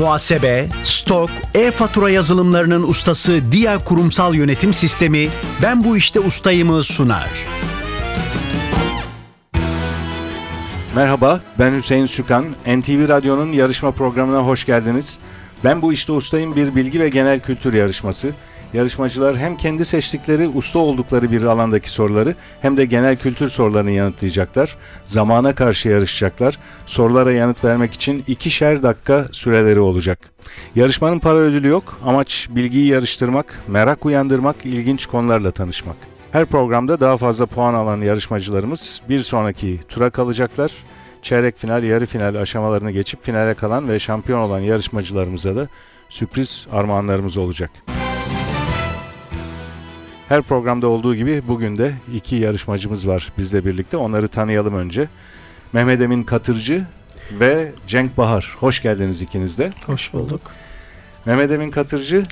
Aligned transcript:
Muhasebe, 0.00 0.66
stok, 0.84 1.30
e-fatura 1.54 2.10
yazılımlarının 2.10 2.82
ustası 2.82 3.52
Dia 3.52 3.84
Kurumsal 3.84 4.34
Yönetim 4.34 4.74
Sistemi 4.74 5.28
Ben 5.62 5.84
Bu 5.84 5.96
İşte 5.96 6.20
Ustayım'ı 6.20 6.84
sunar. 6.84 7.28
Merhaba, 10.94 11.40
ben 11.58 11.72
Hüseyin 11.72 12.06
Sükan. 12.06 12.44
NTV 12.66 13.08
Radyo'nun 13.08 13.52
yarışma 13.52 13.90
programına 13.90 14.38
hoş 14.38 14.66
geldiniz. 14.66 15.18
Ben 15.64 15.82
bu 15.82 15.92
işte 15.92 16.12
ustayım 16.12 16.56
bir 16.56 16.74
bilgi 16.74 17.00
ve 17.00 17.08
genel 17.08 17.40
kültür 17.40 17.72
yarışması. 17.72 18.30
Yarışmacılar 18.74 19.36
hem 19.36 19.56
kendi 19.56 19.84
seçtikleri, 19.84 20.48
usta 20.48 20.78
oldukları 20.78 21.32
bir 21.32 21.42
alandaki 21.42 21.90
soruları 21.90 22.34
hem 22.60 22.76
de 22.76 22.84
genel 22.84 23.16
kültür 23.16 23.48
sorularını 23.48 23.90
yanıtlayacaklar. 23.90 24.76
Zamana 25.06 25.54
karşı 25.54 25.88
yarışacaklar. 25.88 26.58
Sorulara 26.86 27.32
yanıt 27.32 27.64
vermek 27.64 27.92
için 27.92 28.24
ikişer 28.26 28.82
dakika 28.82 29.26
süreleri 29.32 29.80
olacak. 29.80 30.18
Yarışmanın 30.74 31.18
para 31.18 31.38
ödülü 31.38 31.68
yok. 31.68 32.00
Amaç 32.04 32.48
bilgiyi 32.50 32.86
yarıştırmak, 32.86 33.60
merak 33.68 34.06
uyandırmak, 34.06 34.66
ilginç 34.66 35.06
konularla 35.06 35.50
tanışmak. 35.50 35.96
Her 36.32 36.46
programda 36.46 37.00
daha 37.00 37.16
fazla 37.16 37.46
puan 37.46 37.74
alan 37.74 38.00
yarışmacılarımız 38.00 39.00
bir 39.08 39.20
sonraki 39.20 39.80
tura 39.88 40.10
kalacaklar. 40.10 40.72
Çeyrek 41.22 41.58
final, 41.58 41.84
yarı 41.84 42.06
final 42.06 42.34
aşamalarını 42.34 42.90
geçip 42.90 43.24
finale 43.24 43.54
kalan 43.54 43.88
ve 43.88 43.98
şampiyon 43.98 44.40
olan 44.40 44.60
yarışmacılarımıza 44.60 45.56
da 45.56 45.68
sürpriz 46.08 46.66
armağanlarımız 46.72 47.38
olacak. 47.38 47.70
Her 50.30 50.42
programda 50.42 50.86
olduğu 50.88 51.14
gibi 51.14 51.42
bugün 51.48 51.76
de 51.76 51.94
iki 52.14 52.36
yarışmacımız 52.36 53.08
var 53.08 53.32
bizle 53.38 53.64
birlikte. 53.64 53.96
Onları 53.96 54.28
tanıyalım 54.28 54.74
önce. 54.74 55.08
Mehmet 55.72 56.00
Emin 56.00 56.22
Katırcı 56.22 56.84
ve 57.32 57.72
Cenk 57.86 58.16
Bahar. 58.18 58.56
Hoş 58.60 58.82
geldiniz 58.82 59.22
ikiniz 59.22 59.58
de. 59.58 59.72
Hoş 59.86 60.12
bulduk. 60.12 60.40
Mehmet 61.26 61.50
Emin 61.50 61.70
Katırcı, 61.70 62.24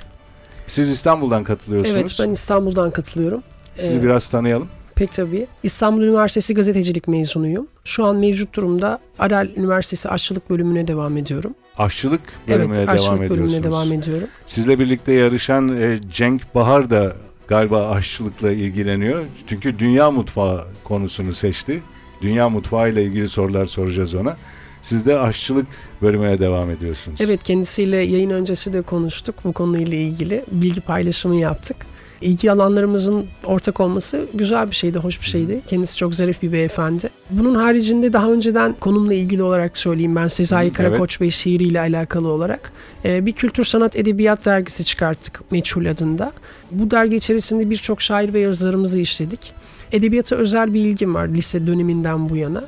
siz 0.67 0.89
İstanbul'dan 0.89 1.43
katılıyorsunuz. 1.43 1.95
Evet 1.97 2.17
ben 2.19 2.29
İstanbul'dan 2.31 2.91
katılıyorum. 2.91 3.43
Sizi 3.77 3.99
Ee, 3.99 4.03
biraz 4.03 4.29
tanıyalım. 4.29 4.67
Pek 4.95 5.11
tabii. 5.11 5.47
İstanbul 5.63 6.01
Üniversitesi 6.03 6.53
gazetecilik 6.53 7.07
mezunuyum. 7.07 7.67
Şu 7.83 8.05
an 8.05 8.15
mevcut 8.15 8.55
durumda 8.55 8.99
Aral 9.19 9.47
Üniversitesi 9.55 10.09
aşçılık 10.09 10.49
bölümüne 10.49 10.87
devam 10.87 11.17
ediyorum. 11.17 11.55
Aşçılık 11.77 12.21
bölümüne 12.47 12.65
evet 12.77 12.77
devam 12.77 12.95
aşçılık 12.95 13.17
ediyorsunuz. 13.21 13.51
bölümüne 13.51 13.63
devam 13.63 13.91
ediyorum. 13.93 14.27
Sizle 14.45 14.79
birlikte 14.79 15.13
yarışan 15.13 15.77
e, 15.77 15.99
Cenk 16.11 16.55
Bahar 16.55 16.89
da 16.89 17.13
galiba 17.49 17.89
aşçılıkla 17.89 18.51
ilgileniyor. 18.51 19.25
Çünkü 19.47 19.79
dünya 19.79 20.11
mutfağı 20.11 20.67
konusunu 20.83 21.33
seçti. 21.33 21.81
Dünya 22.21 22.49
mutfağı 22.49 22.89
ile 22.89 23.03
ilgili 23.03 23.27
sorular 23.27 23.65
soracağız 23.65 24.15
ona. 24.15 24.37
Siz 24.81 25.05
de 25.05 25.19
aşçılık 25.19 25.67
bölümüne 26.01 26.39
devam 26.39 26.71
ediyorsunuz. 26.71 27.21
Evet 27.21 27.43
kendisiyle 27.43 27.97
yayın 27.97 28.29
öncesi 28.29 28.73
de 28.73 28.81
konuştuk 28.81 29.35
bu 29.43 29.53
konuyla 29.53 29.97
ilgili. 29.97 30.45
Bilgi 30.51 30.81
paylaşımı 30.81 31.35
yaptık. 31.35 31.77
İlgi 32.21 32.51
alanlarımızın 32.51 33.25
ortak 33.45 33.79
olması 33.79 34.27
güzel 34.33 34.71
bir 34.71 34.75
şeydi, 34.75 34.99
hoş 34.99 35.21
bir 35.21 35.25
şeydi. 35.25 35.61
Kendisi 35.67 35.97
çok 35.97 36.15
zarif 36.15 36.41
bir 36.41 36.51
beyefendi. 36.51 37.09
Bunun 37.29 37.55
haricinde 37.55 38.13
daha 38.13 38.31
önceden 38.31 38.75
konumla 38.79 39.13
ilgili 39.13 39.43
olarak 39.43 39.77
söyleyeyim 39.77 40.15
ben 40.15 40.27
Sezai 40.27 40.73
Karakoç 40.73 41.21
Bey 41.21 41.29
şiiriyle 41.29 41.79
alakalı 41.79 42.27
olarak. 42.27 42.71
Ee, 43.05 43.25
bir 43.25 43.31
kültür 43.31 43.63
sanat 43.63 43.95
edebiyat 43.95 44.45
dergisi 44.45 44.85
çıkarttık 44.85 45.51
Meçhul 45.51 45.85
adında. 45.85 46.31
Bu 46.71 46.91
dergi 46.91 47.15
içerisinde 47.15 47.69
birçok 47.69 48.01
şair 48.01 48.33
ve 48.33 48.39
yazarımızı 48.39 48.99
işledik. 48.99 49.51
Edebiyata 49.91 50.35
özel 50.35 50.73
bir 50.73 50.79
ilgim 50.81 51.15
var 51.15 51.27
lise 51.27 51.67
döneminden 51.67 52.29
bu 52.29 52.35
yana. 52.35 52.63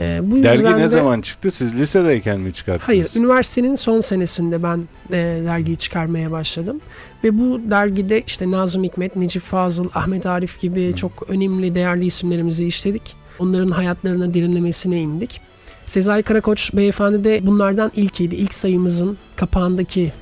Ee, 0.00 0.20
bu 0.22 0.42
Dergi 0.42 0.56
yüzden 0.58 0.78
ne 0.78 0.82
de- 0.84 0.88
zaman 0.88 1.20
çıktı? 1.20 1.50
Siz 1.50 1.80
lisedeyken 1.80 2.40
mi 2.40 2.52
çıkarttınız? 2.52 2.88
Hayır, 2.88 3.08
üniversitenin 3.16 3.74
son 3.74 4.00
senesinde 4.00 4.62
ben 4.62 4.78
e, 5.10 5.12
dergiyi 5.44 5.76
çıkarmaya 5.76 6.30
başladım. 6.30 6.80
Ve 7.24 7.38
bu 7.38 7.60
dergide 7.70 8.22
işte 8.26 8.50
Nazım 8.50 8.84
Hikmet, 8.84 9.16
Necip 9.16 9.42
Fazıl, 9.42 9.88
Ahmet 9.94 10.26
Arif 10.26 10.60
gibi 10.60 10.92
çok 10.96 11.26
önemli, 11.28 11.74
değerli 11.74 12.06
isimlerimizi 12.06 12.66
işledik. 12.66 13.02
Onların 13.38 13.68
hayatlarına 13.68 14.34
derinlemesine 14.34 15.00
indik. 15.00 15.40
Sezai 15.86 16.22
Karakoç 16.22 16.74
beyefendi 16.74 17.24
de 17.24 17.46
bunlardan 17.46 17.92
ilkiydi. 17.96 18.34
İlk 18.34 18.54
sayımızın 18.54 19.18
kapağındaki 19.36 20.12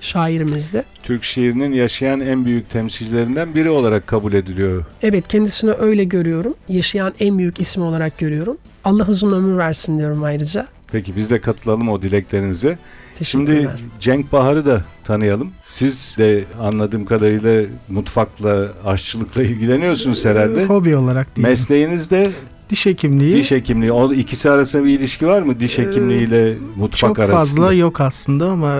şairimizdi. 0.00 0.84
Türk 1.02 1.24
şiirinin 1.24 1.72
yaşayan 1.72 2.20
en 2.20 2.44
büyük 2.44 2.70
temsilcilerinden 2.70 3.54
biri 3.54 3.70
olarak 3.70 4.06
kabul 4.06 4.32
ediliyor. 4.32 4.84
Evet 5.02 5.28
kendisini 5.28 5.72
öyle 5.72 6.04
görüyorum. 6.04 6.54
Yaşayan 6.68 7.12
en 7.20 7.38
büyük 7.38 7.60
ismi 7.60 7.82
olarak 7.84 8.18
görüyorum. 8.18 8.56
Allah 8.84 9.06
uzun 9.08 9.30
ömür 9.30 9.58
versin 9.58 9.98
diyorum 9.98 10.22
ayrıca. 10.22 10.66
Peki 10.92 11.16
biz 11.16 11.30
de 11.30 11.40
katılalım 11.40 11.88
o 11.88 12.02
dileklerinize. 12.02 12.78
Şimdi. 13.22 13.70
Cenk 14.00 14.32
Bahar'ı 14.32 14.66
da 14.66 14.82
tanıyalım. 15.04 15.50
Siz 15.64 16.14
de 16.18 16.44
anladığım 16.60 17.04
kadarıyla 17.04 17.62
mutfakla, 17.88 18.68
aşçılıkla 18.86 19.42
ilgileniyorsunuz 19.42 20.24
herhalde. 20.24 20.64
Hobi 20.64 20.96
olarak 20.96 21.36
değil. 21.36 21.48
Mesleğiniz 21.48 22.10
de 22.10 22.30
diş 22.70 22.86
hekimliği 22.86 23.34
diş 23.36 23.50
hekimliği. 23.50 23.92
O 23.92 24.12
ikisi 24.12 24.50
arasında 24.50 24.84
bir 24.84 24.98
ilişki 24.98 25.26
var 25.26 25.42
mı? 25.42 25.60
Diş 25.60 25.78
Ee, 25.78 25.82
hekimliğiyle 25.86 26.54
mutfak 26.76 27.08
çok 27.08 27.18
arasında. 27.18 27.36
fazla 27.38 27.72
yok 27.72 28.00
aslında 28.00 28.46
ama 28.50 28.78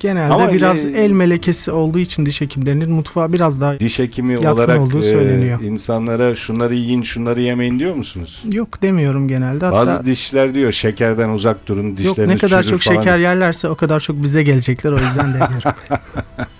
genelde 0.00 0.32
Ama 0.34 0.52
biraz 0.52 0.84
e- 0.84 0.88
el 0.88 1.10
melekesi 1.10 1.70
olduğu 1.70 1.98
için 1.98 2.26
diş 2.26 2.40
hekimlerinin 2.40 2.90
mutfağı 2.90 3.32
biraz 3.32 3.60
daha 3.60 3.80
Diş 3.80 3.98
hekimi 3.98 4.38
olarak 4.38 4.80
olduğu 4.80 4.98
e, 5.00 5.10
söyleniyor. 5.10 5.60
insanlara 5.60 6.34
şunları 6.34 6.74
yiyin, 6.74 7.02
şunları 7.02 7.40
yemeyin 7.40 7.78
diyor 7.78 7.94
musunuz? 7.94 8.42
yok 8.52 8.82
demiyorum 8.82 9.28
genelde. 9.28 9.64
Hatta 9.64 9.76
Bazı 9.76 10.04
dişler 10.04 10.54
diyor 10.54 10.72
şekerden 10.72 11.28
uzak 11.28 11.66
durun, 11.68 11.88
yok 11.88 11.98
dişleriniz 11.98 12.42
ne 12.42 12.48
kadar 12.48 12.62
çok 12.62 12.80
falan. 12.80 12.96
şeker 12.96 13.18
yerlerse 13.18 13.68
o 13.68 13.74
kadar 13.74 14.00
çok 14.00 14.22
bize 14.22 14.42
gelecekler 14.42 14.90
o 14.92 14.98
yüzden 14.98 15.26
demiyorum. 15.34 15.72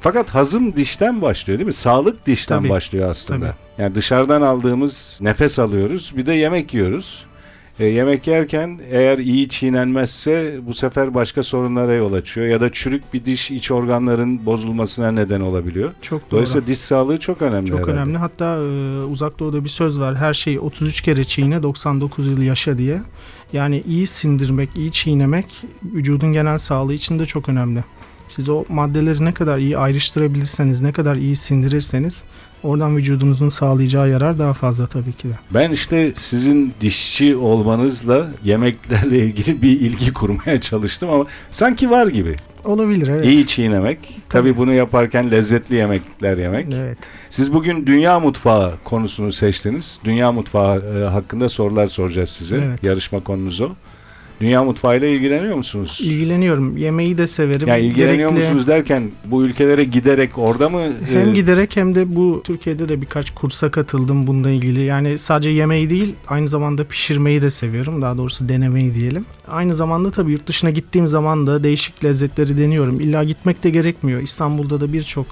Fakat 0.00 0.30
hazım 0.30 0.76
dişten 0.76 1.22
başlıyor 1.22 1.58
değil 1.58 1.66
mi? 1.66 1.72
Sağlık 1.72 2.26
dişten 2.26 2.58
Tabii. 2.58 2.68
başlıyor 2.68 3.10
aslında. 3.10 3.54
Yani 3.78 3.94
dışarıdan 3.94 4.42
aldığımız 4.42 5.18
nefes 5.22 5.58
alıyoruz, 5.58 6.12
bir 6.16 6.26
de 6.26 6.32
yemek 6.32 6.74
yiyoruz. 6.74 7.26
E, 7.80 7.84
yemek 7.86 8.26
yerken 8.26 8.80
eğer 8.90 9.18
iyi 9.18 9.48
çiğnenmezse 9.48 10.60
bu 10.66 10.74
sefer 10.74 11.14
başka 11.14 11.42
sorunlara 11.42 11.92
yol 11.92 12.12
açıyor 12.12 12.46
ya 12.46 12.60
da 12.60 12.72
çürük 12.72 13.14
bir 13.14 13.24
diş 13.24 13.50
iç 13.50 13.70
organların 13.70 14.46
bozulmasına 14.46 15.10
neden 15.10 15.40
olabiliyor. 15.40 15.92
çok 16.02 16.20
doğru. 16.22 16.30
Dolayısıyla 16.30 16.66
diş 16.66 16.78
sağlığı 16.78 17.18
çok 17.18 17.42
önemli 17.42 17.70
Çok 17.70 17.78
herhalde. 17.78 17.92
önemli. 18.00 18.18
Hatta 18.18 18.56
e, 18.56 19.02
uzak 19.04 19.38
doğuda 19.38 19.64
bir 19.64 19.68
söz 19.68 20.00
var. 20.00 20.16
Her 20.16 20.34
şeyi 20.34 20.60
33 20.60 21.00
kere 21.00 21.24
çiğne 21.24 21.62
99 21.62 22.26
yıl 22.26 22.42
yaşa 22.42 22.78
diye. 22.78 23.02
Yani 23.52 23.82
iyi 23.86 24.06
sindirmek, 24.06 24.70
iyi 24.76 24.92
çiğnemek 24.92 25.46
vücudun 25.84 26.32
genel 26.32 26.58
sağlığı 26.58 26.94
için 26.94 27.18
de 27.18 27.24
çok 27.24 27.48
önemli. 27.48 27.84
Siz 28.28 28.48
o 28.48 28.64
maddeleri 28.68 29.24
ne 29.24 29.34
kadar 29.34 29.58
iyi 29.58 29.78
ayrıştırabilirseniz, 29.78 30.80
ne 30.80 30.92
kadar 30.92 31.16
iyi 31.16 31.36
sindirirseniz 31.36 32.24
oradan 32.64 32.96
vücudunuzun 32.96 33.48
sağlayacağı 33.48 34.10
yarar 34.10 34.38
daha 34.38 34.52
fazla 34.54 34.86
tabii 34.86 35.12
ki 35.12 35.28
de. 35.28 35.32
Ben 35.54 35.70
işte 35.70 36.12
sizin 36.14 36.74
dişçi 36.80 37.36
olmanızla 37.36 38.30
yemeklerle 38.44 39.18
ilgili 39.18 39.62
bir 39.62 39.80
ilgi 39.80 40.12
kurmaya 40.12 40.60
çalıştım 40.60 41.10
ama 41.10 41.26
sanki 41.50 41.90
var 41.90 42.06
gibi. 42.06 42.36
Olabilir 42.64 43.08
evet. 43.08 43.26
İyi 43.26 43.46
çiğnemek. 43.46 43.98
Tabii, 44.02 44.18
Tabii. 44.28 44.56
bunu 44.56 44.72
yaparken 44.74 45.30
lezzetli 45.30 45.74
yemekler 45.74 46.36
yemek. 46.38 46.66
Evet. 46.74 46.98
Siz 47.30 47.52
bugün 47.52 47.86
dünya 47.86 48.20
mutfağı 48.20 48.72
konusunu 48.84 49.32
seçtiniz. 49.32 50.00
Dünya 50.04 50.32
mutfağı 50.32 50.80
e, 50.80 51.04
hakkında 51.04 51.48
sorular 51.48 51.86
soracağız 51.86 52.28
size. 52.28 52.56
Evet. 52.56 52.84
Yarışma 52.84 53.24
konumuz 53.24 53.60
o. 53.60 53.70
Dünya 54.40 54.64
mutfağıyla 54.64 55.08
ilgileniyor 55.08 55.56
musunuz? 55.56 56.00
İlgileniyorum. 56.04 56.76
Yemeği 56.76 57.18
de 57.18 57.26
severim. 57.26 57.68
yani 57.68 57.80
ilgileniyor 57.80 58.30
Gerekli- 58.30 58.34
musunuz 58.34 58.68
derken 58.68 59.10
bu 59.24 59.44
ülkelere 59.44 59.84
giderek 59.84 60.38
orada 60.38 60.68
mı? 60.68 60.80
Hem 61.12 61.28
e, 61.28 61.32
giderek 61.32 61.76
hem 61.76 61.94
de 61.94 62.16
bu 62.16 62.40
Türkiye'de 62.44 62.88
de 62.88 63.00
birkaç 63.00 63.30
kursa 63.30 63.70
katıldım 63.70 64.26
bununla 64.26 64.50
ilgili. 64.50 64.80
Yani 64.80 65.18
sadece 65.18 65.50
yemeği 65.50 65.90
değil 65.90 66.14
aynı 66.28 66.48
zamanda 66.48 66.84
pişirmeyi 66.84 67.42
de 67.42 67.50
seviyorum. 67.50 68.02
Daha 68.02 68.16
doğrusu 68.18 68.48
denemeyi 68.48 68.94
diyelim. 68.94 69.24
Aynı 69.48 69.74
zamanda 69.74 70.10
tabii 70.10 70.32
yurt 70.32 70.46
dışına 70.46 70.70
gittiğim 70.70 71.08
zaman 71.08 71.46
da 71.46 71.64
değişik 71.64 72.04
lezzetleri 72.04 72.58
deniyorum. 72.58 73.00
İlla 73.00 73.24
gitmek 73.24 73.64
de 73.64 73.70
gerekmiyor. 73.70 74.22
İstanbul'da 74.22 74.80
da 74.80 74.92
birçok 74.92 75.26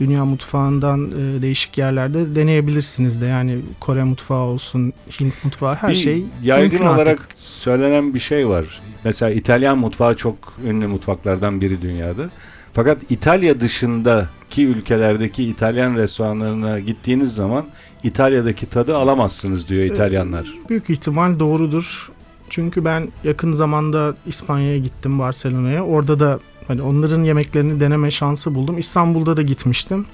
dünya 0.00 0.24
mutfağından 0.24 1.10
e, 1.10 1.42
değişik 1.42 1.78
yerlerde 1.78 2.34
deneyebilirsiniz 2.36 3.22
de. 3.22 3.26
Yani 3.26 3.58
Kore 3.80 4.04
mutfağı 4.04 4.38
olsun, 4.42 4.92
Hint 5.20 5.44
mutfağı 5.44 5.74
her 5.74 5.90
bir 5.90 5.94
şey 5.94 6.24
yaygın 6.42 6.68
mümkün 6.70 6.86
artık. 6.86 6.98
olarak 6.98 7.28
söylenen 7.36 8.14
bir 8.14 8.18
şey 8.18 8.48
var. 8.48 8.80
Mesela 9.04 9.30
İtalyan 9.30 9.78
mutfağı 9.78 10.16
çok 10.16 10.36
ünlü 10.66 10.86
mutfaklardan 10.86 11.60
biri 11.60 11.82
dünyada. 11.82 12.30
Fakat 12.72 13.10
İtalya 13.10 13.60
dışındaki 13.60 14.66
ülkelerdeki 14.66 15.44
İtalyan 15.44 15.94
restoranlarına 15.94 16.80
gittiğiniz 16.80 17.34
zaman 17.34 17.66
İtalya'daki 18.02 18.66
tadı 18.66 18.96
alamazsınız 18.96 19.68
diyor 19.68 19.84
İtalyanlar. 19.84 20.52
Büyük 20.68 20.90
ihtimal 20.90 21.38
doğrudur. 21.38 22.10
Çünkü 22.50 22.84
ben 22.84 23.08
yakın 23.24 23.52
zamanda 23.52 24.14
İspanya'ya 24.26 24.78
gittim 24.78 25.18
Barcelona'ya. 25.18 25.84
Orada 25.84 26.20
da 26.20 26.38
hani 26.68 26.82
onların 26.82 27.24
yemeklerini 27.24 27.80
deneme 27.80 28.10
şansı 28.10 28.54
buldum. 28.54 28.78
İstanbul'da 28.78 29.36
da 29.36 29.42
gitmiştim. 29.42 30.06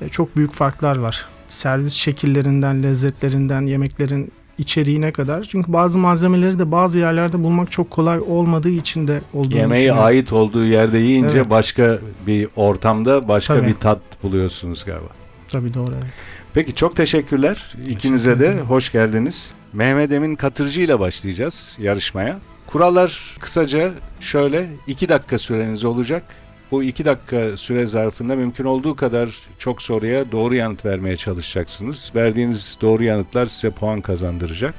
E, 0.00 0.08
çok 0.08 0.36
büyük 0.36 0.52
farklar 0.52 0.96
var. 0.96 1.26
Servis 1.48 1.92
şekillerinden, 1.92 2.82
lezzetlerinden, 2.82 3.62
yemeklerin 3.62 4.32
içeriğine 4.58 5.12
kadar. 5.12 5.42
Çünkü 5.44 5.72
bazı 5.72 5.98
malzemeleri 5.98 6.58
de 6.58 6.70
bazı 6.72 6.98
yerlerde 6.98 7.42
bulmak 7.42 7.70
çok 7.70 7.90
kolay 7.90 8.20
olmadığı 8.28 8.68
için 8.70 9.08
de 9.08 9.20
olduğunu 9.34 9.56
Yemeği 9.56 9.82
düşünüyorum. 9.84 10.04
ait 10.08 10.32
olduğu 10.32 10.64
yerde 10.64 10.98
yiyince 10.98 11.38
Evet. 11.38 11.50
başka 11.50 11.98
bir 12.26 12.48
ortamda 12.56 13.28
başka 13.28 13.54
Tabii. 13.56 13.66
bir 13.66 13.74
tat 13.74 14.00
buluyorsunuz 14.22 14.84
galiba. 14.84 15.08
Tabii 15.48 15.74
doğru 15.74 15.90
evet. 15.92 16.12
Peki 16.54 16.74
çok 16.74 16.96
teşekkürler. 16.96 17.74
İkinize 17.88 18.40
de 18.40 18.46
ederim. 18.46 18.64
hoş 18.66 18.92
geldiniz. 18.92 19.52
Mehmet 19.72 20.12
Emin 20.12 20.34
Katırcı 20.34 20.80
ile 20.80 20.98
başlayacağız 21.00 21.76
yarışmaya. 21.80 22.38
Kurallar 22.68 23.36
kısaca 23.40 23.92
şöyle 24.20 24.66
iki 24.86 25.08
dakika 25.08 25.38
süreniz 25.38 25.84
olacak. 25.84 26.22
Bu 26.70 26.82
iki 26.82 27.04
dakika 27.04 27.56
süre 27.56 27.86
zarfında 27.86 28.36
mümkün 28.36 28.64
olduğu 28.64 28.96
kadar 28.96 29.30
çok 29.58 29.82
soruya 29.82 30.32
doğru 30.32 30.54
yanıt 30.54 30.84
vermeye 30.84 31.16
çalışacaksınız. 31.16 32.12
Verdiğiniz 32.14 32.78
doğru 32.80 33.04
yanıtlar 33.04 33.46
size 33.46 33.70
puan 33.70 34.00
kazandıracak. 34.00 34.74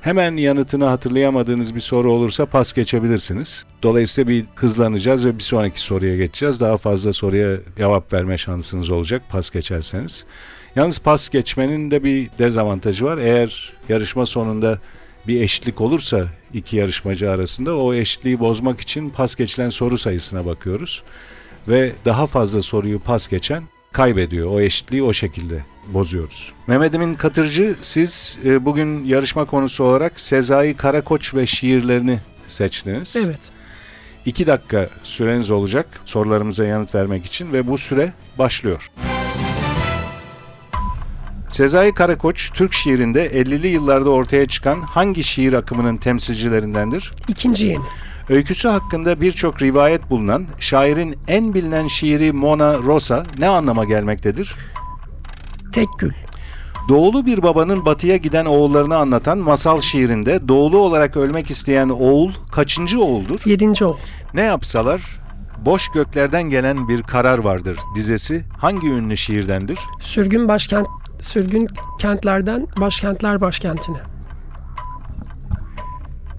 Hemen 0.00 0.36
yanıtını 0.36 0.84
hatırlayamadığınız 0.84 1.74
bir 1.74 1.80
soru 1.80 2.12
olursa 2.12 2.46
pas 2.46 2.72
geçebilirsiniz. 2.72 3.64
Dolayısıyla 3.82 4.28
bir 4.28 4.44
hızlanacağız 4.54 5.26
ve 5.26 5.38
bir 5.38 5.42
sonraki 5.42 5.80
soruya 5.80 6.16
geçeceğiz. 6.16 6.60
Daha 6.60 6.76
fazla 6.76 7.12
soruya 7.12 7.56
cevap 7.76 8.12
verme 8.12 8.38
şansınız 8.38 8.90
olacak 8.90 9.22
pas 9.30 9.50
geçerseniz. 9.50 10.24
Yalnız 10.76 10.98
pas 10.98 11.28
geçmenin 11.28 11.90
de 11.90 12.04
bir 12.04 12.30
dezavantajı 12.38 13.04
var. 13.04 13.18
Eğer 13.18 13.72
yarışma 13.88 14.26
sonunda 14.26 14.78
bir 15.26 15.40
eşitlik 15.40 15.80
olursa 15.80 16.26
iki 16.54 16.76
yarışmacı 16.76 17.30
arasında 17.30 17.76
o 17.76 17.94
eşitliği 17.94 18.40
bozmak 18.40 18.80
için 18.80 19.10
pas 19.10 19.34
geçilen 19.34 19.70
soru 19.70 19.98
sayısına 19.98 20.46
bakıyoruz. 20.46 21.02
Ve 21.68 21.92
daha 22.04 22.26
fazla 22.26 22.62
soruyu 22.62 23.00
pas 23.00 23.28
geçen 23.28 23.62
kaybediyor. 23.92 24.50
O 24.50 24.60
eşitliği 24.60 25.02
o 25.02 25.12
şekilde 25.12 25.64
bozuyoruz. 25.86 26.52
Mehmet 26.66 26.94
Emin 26.94 27.14
Katırcı 27.14 27.76
siz 27.80 28.38
e, 28.44 28.64
bugün 28.64 29.04
yarışma 29.04 29.44
konusu 29.44 29.84
olarak 29.84 30.20
Sezai 30.20 30.76
Karakoç 30.76 31.34
ve 31.34 31.46
şiirlerini 31.46 32.20
seçtiniz. 32.46 33.16
Evet. 33.26 33.50
İki 34.26 34.46
dakika 34.46 34.88
süreniz 35.02 35.50
olacak 35.50 36.00
sorularımıza 36.04 36.64
yanıt 36.64 36.94
vermek 36.94 37.24
için 37.24 37.52
ve 37.52 37.66
bu 37.66 37.78
süre 37.78 38.12
başlıyor. 38.38 38.90
Sezai 41.52 41.94
Karakoç 41.94 42.50
Türk 42.54 42.72
şiirinde 42.72 43.26
50'li 43.26 43.66
yıllarda 43.66 44.10
ortaya 44.10 44.46
çıkan 44.46 44.80
hangi 44.80 45.24
şiir 45.24 45.52
akımının 45.52 45.96
temsilcilerindendir? 45.96 47.12
İkinci 47.28 47.66
yeni. 47.66 47.84
Öyküsü 48.28 48.68
hakkında 48.68 49.20
birçok 49.20 49.62
rivayet 49.62 50.10
bulunan 50.10 50.46
şairin 50.58 51.18
en 51.28 51.54
bilinen 51.54 51.86
şiiri 51.86 52.32
Mona 52.32 52.78
Rosa 52.78 53.22
ne 53.38 53.48
anlama 53.48 53.84
gelmektedir? 53.84 54.56
Tek 55.72 55.88
gül. 55.98 56.12
Doğulu 56.88 57.26
bir 57.26 57.42
babanın 57.42 57.84
batıya 57.84 58.16
giden 58.16 58.44
oğullarını 58.44 58.96
anlatan 58.96 59.38
masal 59.38 59.80
şiirinde 59.80 60.48
doğulu 60.48 60.78
olarak 60.78 61.16
ölmek 61.16 61.50
isteyen 61.50 61.88
oğul 61.88 62.32
kaçıncı 62.52 63.00
oğuldur? 63.00 63.40
Yedinci 63.44 63.84
ol. 63.84 63.96
Ne 64.34 64.42
yapsalar 64.42 65.20
boş 65.66 65.88
göklerden 65.88 66.42
gelen 66.42 66.88
bir 66.88 67.02
karar 67.02 67.38
vardır 67.38 67.78
dizesi 67.96 68.44
hangi 68.58 68.88
ünlü 68.88 69.16
şiirdendir? 69.16 69.78
Sürgün 70.00 70.48
başkent 70.48 70.86
sürgün 71.22 71.68
kentlerden 71.98 72.66
başkentler 72.80 73.40
başkentine. 73.40 73.98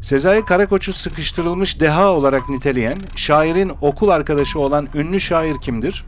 Sezai 0.01 0.45
Karakoç'u 0.45 0.93
sıkıştırılmış 0.93 1.79
deha 1.79 2.11
olarak 2.11 2.49
niteleyen 2.49 2.97
şairin 3.15 3.71
okul 3.81 4.09
arkadaşı 4.09 4.59
olan 4.59 4.87
ünlü 4.93 5.19
şair 5.21 5.55
kimdir? 5.61 6.05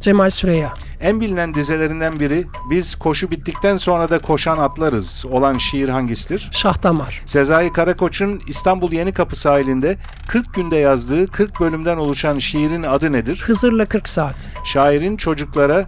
Cemal 0.00 0.30
Süreya. 0.30 0.72
En 1.00 1.20
bilinen 1.20 1.54
dizelerinden 1.54 2.20
biri 2.20 2.46
Biz 2.70 2.94
koşu 2.94 3.30
bittikten 3.30 3.76
sonra 3.76 4.10
da 4.10 4.18
koşan 4.18 4.56
atlarız 4.56 5.24
olan 5.30 5.58
şiir 5.58 5.88
hangisidir? 5.88 6.48
Şah 6.52 6.82
Damar. 6.82 7.22
Sezai 7.26 7.72
Karakoç'un 7.72 8.40
İstanbul 8.46 8.92
Yenikapı 8.92 9.36
sahilinde 9.36 9.96
40 10.28 10.54
günde 10.54 10.76
yazdığı 10.76 11.26
40 11.26 11.60
bölümden 11.60 11.96
oluşan 11.96 12.38
şiirin 12.38 12.82
adı 12.82 13.12
nedir? 13.12 13.42
Hızır'la 13.46 13.86
40 13.86 14.08
saat. 14.08 14.50
Şairin 14.64 15.16
çocuklara 15.16 15.86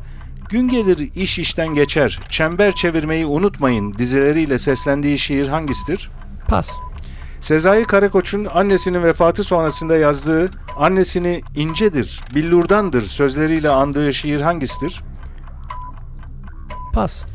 Gün 0.50 0.68
gelir 0.68 1.10
iş 1.14 1.38
işten 1.38 1.74
geçer, 1.74 2.20
çember 2.28 2.72
çevirmeyi 2.72 3.26
unutmayın 3.26 3.94
dizeleriyle 3.94 4.58
seslendiği 4.58 5.18
şiir 5.18 5.48
hangisidir? 5.48 6.10
Pas. 6.48 6.78
Sezai 7.40 7.84
Karakoç'un 7.84 8.44
annesinin 8.44 9.02
vefatı 9.02 9.44
sonrasında 9.44 9.96
yazdığı 9.96 10.50
Annesini 10.76 11.42
incedir, 11.56 12.20
billurdandır 12.34 13.02
sözleriyle 13.02 13.70
andığı 13.70 14.14
şiir 14.14 14.40
hangisidir? 14.40 15.02
Pas. 16.92 17.26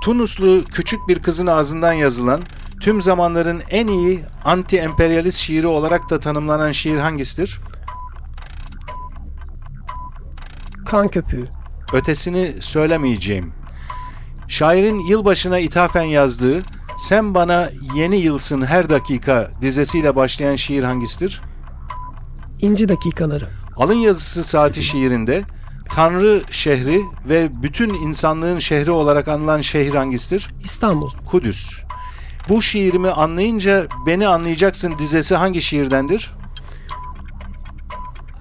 Tunuslu 0.00 0.64
küçük 0.72 1.08
bir 1.08 1.18
kızın 1.18 1.46
ağzından 1.46 1.92
yazılan, 1.92 2.40
tüm 2.80 3.02
zamanların 3.02 3.62
en 3.70 3.86
iyi 3.86 4.20
anti-emperyalist 4.44 5.38
şiiri 5.38 5.66
olarak 5.66 6.10
da 6.10 6.20
tanımlanan 6.20 6.72
şiir 6.72 6.98
hangisidir? 6.98 7.60
Kan 10.86 11.08
köpüğü. 11.08 11.57
Ötesini 11.92 12.54
söylemeyeceğim. 12.60 13.52
Şairin 14.48 14.98
yılbaşına 14.98 15.58
ithafen 15.58 16.02
yazdığı 16.02 16.62
Sen 16.98 17.34
bana 17.34 17.68
yeni 17.94 18.16
yılsın 18.16 18.62
her 18.62 18.90
dakika 18.90 19.50
dizesiyle 19.62 20.16
başlayan 20.16 20.56
şiir 20.56 20.84
hangisidir? 20.84 21.42
İnci 22.60 22.88
dakikaları. 22.88 23.48
Alın 23.76 23.94
yazısı 23.94 24.44
saati 24.44 24.82
şiirinde 24.82 25.44
Tanrı 25.88 26.42
şehri 26.50 27.00
ve 27.28 27.62
bütün 27.62 27.94
insanlığın 27.94 28.58
şehri 28.58 28.90
olarak 28.90 29.28
anılan 29.28 29.60
şehir 29.60 29.94
hangisidir? 29.94 30.48
İstanbul. 30.60 31.10
Kudüs. 31.30 31.82
Bu 32.48 32.62
şiirimi 32.62 33.10
anlayınca 33.10 33.86
beni 34.06 34.28
anlayacaksın 34.28 34.94
dizesi 34.98 35.34
hangi 35.34 35.62
şiirdendir? 35.62 36.32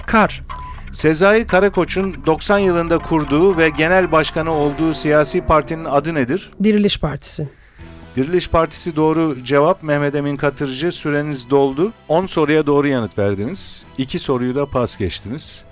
Kar. 0.05 0.43
Sezai 0.91 1.47
Karakoç'un 1.47 2.15
90 2.25 2.59
yılında 2.59 2.97
kurduğu 2.97 3.57
ve 3.57 3.69
genel 3.69 4.11
başkanı 4.11 4.51
olduğu 4.51 4.93
siyasi 4.93 5.41
partinin 5.41 5.85
adı 5.85 6.13
nedir? 6.13 6.51
Diriliş 6.63 6.99
Partisi. 6.99 7.49
Diriliş 8.15 8.49
Partisi 8.49 8.95
doğru 8.95 9.43
cevap 9.43 9.83
Mehmet 9.83 10.15
Emin 10.15 10.37
Katırcı 10.37 10.91
süreniz 10.91 11.49
doldu. 11.49 11.93
10 12.07 12.25
soruya 12.25 12.65
doğru 12.65 12.87
yanıt 12.87 13.17
verdiniz. 13.17 13.85
2 13.97 14.19
soruyu 14.19 14.55
da 14.55 14.65
pas 14.65 14.97
geçtiniz. 14.97 15.63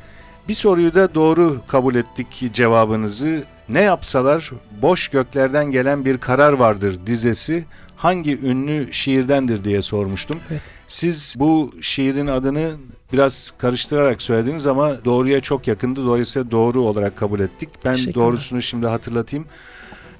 Bir 0.49 0.53
soruyu 0.53 0.95
da 0.95 1.15
doğru 1.15 1.61
kabul 1.67 1.95
ettik 1.95 2.53
cevabınızı. 2.53 3.43
Ne 3.69 3.81
yapsalar 3.81 4.51
boş 4.81 5.07
göklerden 5.07 5.71
gelen 5.71 6.05
bir 6.05 6.17
karar 6.17 6.53
vardır 6.53 6.99
dizesi 7.05 7.65
hangi 7.95 8.39
ünlü 8.39 8.93
şiirdendir 8.93 9.63
diye 9.63 9.81
sormuştum. 9.81 10.39
Evet. 10.51 10.61
Siz 10.87 11.35
bu 11.37 11.71
şiirin 11.81 12.27
adını 12.27 12.75
biraz 13.13 13.53
karıştırarak 13.57 14.21
söylediniz 14.21 14.67
ama 14.67 15.05
doğruya 15.05 15.41
çok 15.41 15.67
yakındı. 15.67 16.05
Dolayısıyla 16.05 16.51
doğru 16.51 16.81
olarak 16.81 17.17
kabul 17.17 17.39
ettik. 17.39 17.69
Ben 17.85 17.95
doğrusunu 17.95 18.61
şimdi 18.61 18.87
hatırlatayım. 18.87 19.45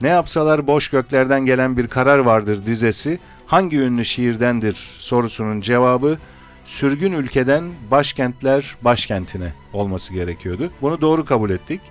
Ne 0.02 0.08
yapsalar 0.08 0.68
boş 0.68 0.90
göklerden 0.90 1.46
gelen 1.46 1.78
bir 1.78 1.88
karar 1.88 2.20
vardır 2.20 2.66
dizesi 2.66 3.20
hangi 3.46 3.78
ünlü 3.78 4.06
şiirdendir 4.06 4.74
sorusunun 4.98 5.62
cevabı 5.62 6.18
sürgün 6.66 7.12
ülkeden 7.12 7.64
başkentler 7.92 8.76
başkentine 8.82 9.54
olması 9.74 10.14
gerekiyordu. 10.14 10.72
Bunu 10.82 11.02
doğru 11.02 11.26
kabul 11.26 11.50
ettik. 11.50 11.82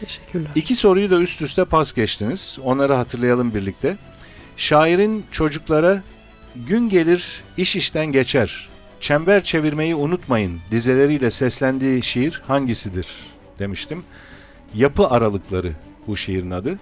Teşekkürler. 0.00 0.50
İki 0.54 0.74
soruyu 0.74 1.10
da 1.10 1.20
üst 1.20 1.42
üste 1.42 1.64
pas 1.64 1.92
geçtiniz. 1.92 2.58
Onları 2.64 2.92
hatırlayalım 2.94 3.54
birlikte. 3.54 3.96
Şairin 4.56 5.24
çocuklara 5.30 6.02
gün 6.54 6.88
gelir 6.88 7.42
iş 7.56 7.76
işten 7.76 8.06
geçer. 8.06 8.68
Çember 9.04 9.44
çevirmeyi 9.44 9.94
unutmayın 9.94 10.60
dizeleriyle 10.70 11.30
seslendiği 11.30 12.02
şiir 12.02 12.42
hangisidir 12.46 13.08
demiştim. 13.58 14.04
Yapı 14.74 15.08
aralıkları 15.08 15.72
bu 16.06 16.16
şiirin 16.16 16.50
adı. 16.50 16.78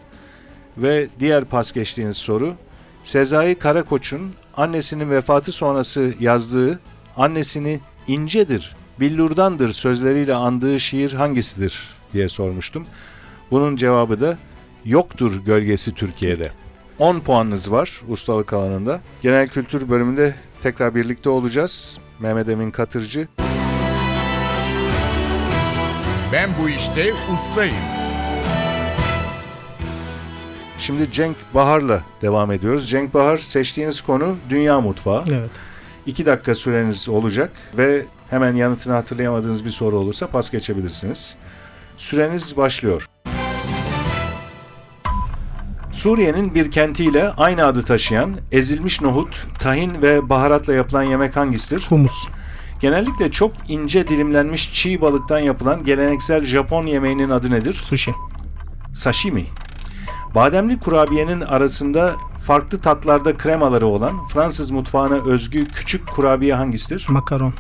Ve 0.79 1.09
diğer 1.21 1.45
pas 1.45 1.73
geçtiğiniz 1.73 2.17
soru 2.17 2.55
Sezai 3.03 3.55
Karakoç'un 3.55 4.33
annesinin 4.57 5.11
vefatı 5.11 5.53
sonrası 5.53 6.15
yazdığı 6.21 6.81
annesini 7.17 7.81
incedir, 8.07 8.77
billurdandır 9.01 9.73
sözleriyle 9.73 10.35
andığı 10.35 10.81
şiir 10.81 11.13
hangisidir 11.13 11.91
diye 12.13 12.29
sormuştum. 12.29 12.87
Bunun 13.51 13.77
cevabı 13.77 14.21
da 14.21 14.39
yoktur 14.85 15.45
gölgesi 15.45 15.95
Türkiye'de. 15.95 16.53
10 17.03 17.21
puanınız 17.21 17.73
var 17.73 18.01
ustalık 18.09 18.53
alanında. 18.53 19.01
Genel 19.23 19.49
kültür 19.49 19.89
bölümünde 19.89 20.35
tekrar 20.63 20.95
birlikte 20.95 21.31
olacağız. 21.31 21.99
Mehmet 22.21 22.49
Emin 22.49 22.71
Katırcı. 22.71 23.29
Ben 26.33 26.51
bu 26.63 26.69
işte 26.69 27.13
ustayım. 27.33 27.77
Şimdi 30.79 31.13
Cenk 31.13 31.37
Bahar'la 31.55 32.03
devam 32.23 32.53
ediyoruz. 32.53 32.91
Cenk 32.91 33.15
Bahar 33.15 33.37
seçtiğiniz 33.37 34.01
konu 34.01 34.37
Dünya 34.51 34.81
Mutfağı. 34.81 35.25
Evet. 35.29 35.51
2 36.07 36.27
dakika 36.27 36.55
süreniz 36.55 37.09
olacak 37.09 37.51
ve 37.77 38.07
hemen 38.31 38.55
yanıtını 38.57 38.95
hatırlayamadığınız 38.95 39.65
bir 39.65 39.71
soru 39.71 39.99
olursa 39.99 40.27
pas 40.27 40.51
geçebilirsiniz. 40.51 41.37
Süreniz 41.99 42.57
başlıyor. 42.57 43.07
Suriye'nin 46.03 46.55
bir 46.55 46.71
kentiyle 46.71 47.31
aynı 47.31 47.65
adı 47.65 47.83
taşıyan 47.83 48.37
ezilmiş 48.53 49.01
nohut, 49.01 49.47
tahin 49.59 50.03
ve 50.03 50.29
baharatla 50.29 50.73
yapılan 50.73 51.03
yemek 51.03 51.37
hangisidir? 51.37 51.87
Humus. 51.89 52.29
Genellikle 52.81 53.31
çok 53.31 53.53
ince 53.69 54.07
dilimlenmiş 54.07 54.73
çiğ 54.73 55.01
balıktan 55.01 55.39
yapılan 55.39 55.85
geleneksel 55.85 56.45
Japon 56.45 56.87
yemeğinin 56.87 57.31
adı 57.31 57.51
nedir? 57.51 57.75
Sushi. 57.75 58.15
Sashimi. 58.95 59.45
Bademli 60.35 60.81
kurabiyenin 60.81 61.41
arasında 61.41 62.13
farklı 62.39 62.79
tatlarda 62.79 63.37
kremaları 63.37 63.87
olan 63.87 64.25
Fransız 64.25 64.71
mutfağına 64.71 65.15
özgü 65.15 65.65
küçük 65.65 66.09
kurabiye 66.09 66.55
hangisidir? 66.55 67.07
Makaron. 67.09 67.55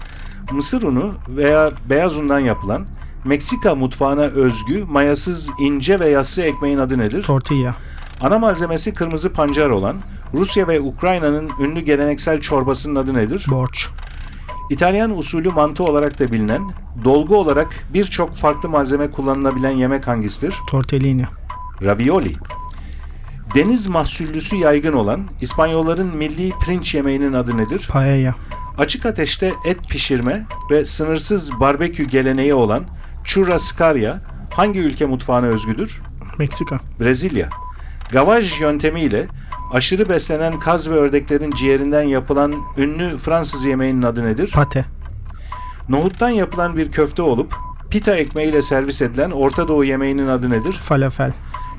Mısır 0.52 0.82
unu 0.82 1.14
veya 1.28 1.70
beyaz 1.90 2.16
undan 2.16 2.38
yapılan 2.38 2.86
Meksika 3.24 3.74
mutfağına 3.74 4.22
özgü 4.22 4.84
mayasız 4.84 5.50
ince 5.60 6.00
ve 6.00 6.08
yassı 6.08 6.42
ekmeğin 6.42 6.78
adı 6.78 6.98
nedir? 6.98 7.22
Tortilla. 7.22 7.74
Ana 8.22 8.38
malzemesi 8.38 8.94
kırmızı 8.94 9.32
pancar 9.32 9.70
olan 9.70 9.96
Rusya 10.34 10.68
ve 10.68 10.80
Ukrayna'nın 10.80 11.50
ünlü 11.60 11.80
geleneksel 11.80 12.40
çorbasının 12.40 12.94
adı 12.94 13.14
nedir? 13.14 13.46
Borç. 13.50 13.88
İtalyan 14.70 15.18
usulü 15.18 15.50
mantı 15.50 15.84
olarak 15.84 16.18
da 16.18 16.32
bilinen, 16.32 16.70
dolgu 17.04 17.36
olarak 17.36 17.68
birçok 17.94 18.34
farklı 18.34 18.68
malzeme 18.68 19.10
kullanılabilen 19.10 19.70
yemek 19.70 20.06
hangisidir? 20.06 20.54
Tortellini. 20.70 21.24
Ravioli. 21.84 22.32
Deniz 23.54 23.86
mahsullüsü 23.86 24.56
yaygın 24.56 24.92
olan 24.92 25.28
İspanyolların 25.40 26.16
milli 26.16 26.50
pirinç 26.64 26.94
yemeğinin 26.94 27.32
adı 27.32 27.56
nedir? 27.56 27.88
Paella. 27.92 28.34
Açık 28.78 29.06
ateşte 29.06 29.52
et 29.64 29.88
pişirme 29.88 30.46
ve 30.70 30.84
sınırsız 30.84 31.60
barbekü 31.60 32.04
geleneği 32.04 32.54
olan 32.54 32.84
churrascaria 33.24 34.16
hangi 34.54 34.80
ülke 34.80 35.06
mutfağına 35.06 35.46
özgüdür? 35.46 36.02
Meksika. 36.38 36.80
Brezilya. 37.00 37.48
Gavaj 38.12 38.60
yöntemiyle 38.60 39.26
aşırı 39.72 40.08
beslenen 40.08 40.58
kaz 40.58 40.90
ve 40.90 40.94
ördeklerin 40.94 41.50
ciğerinden 41.50 42.02
yapılan 42.02 42.52
ünlü 42.76 43.18
Fransız 43.18 43.64
yemeğinin 43.64 44.02
adı 44.02 44.24
nedir? 44.24 44.50
Pate. 44.54 44.84
Nohuttan 45.88 46.28
yapılan 46.28 46.76
bir 46.76 46.92
köfte 46.92 47.22
olup 47.22 47.54
pita 47.90 48.14
ekmeğiyle 48.14 48.62
servis 48.62 49.02
edilen 49.02 49.30
Orta 49.30 49.68
Doğu 49.68 49.84
yemeğinin 49.84 50.28
adı 50.28 50.50
nedir? 50.50 50.72
Falafel. 50.72 51.32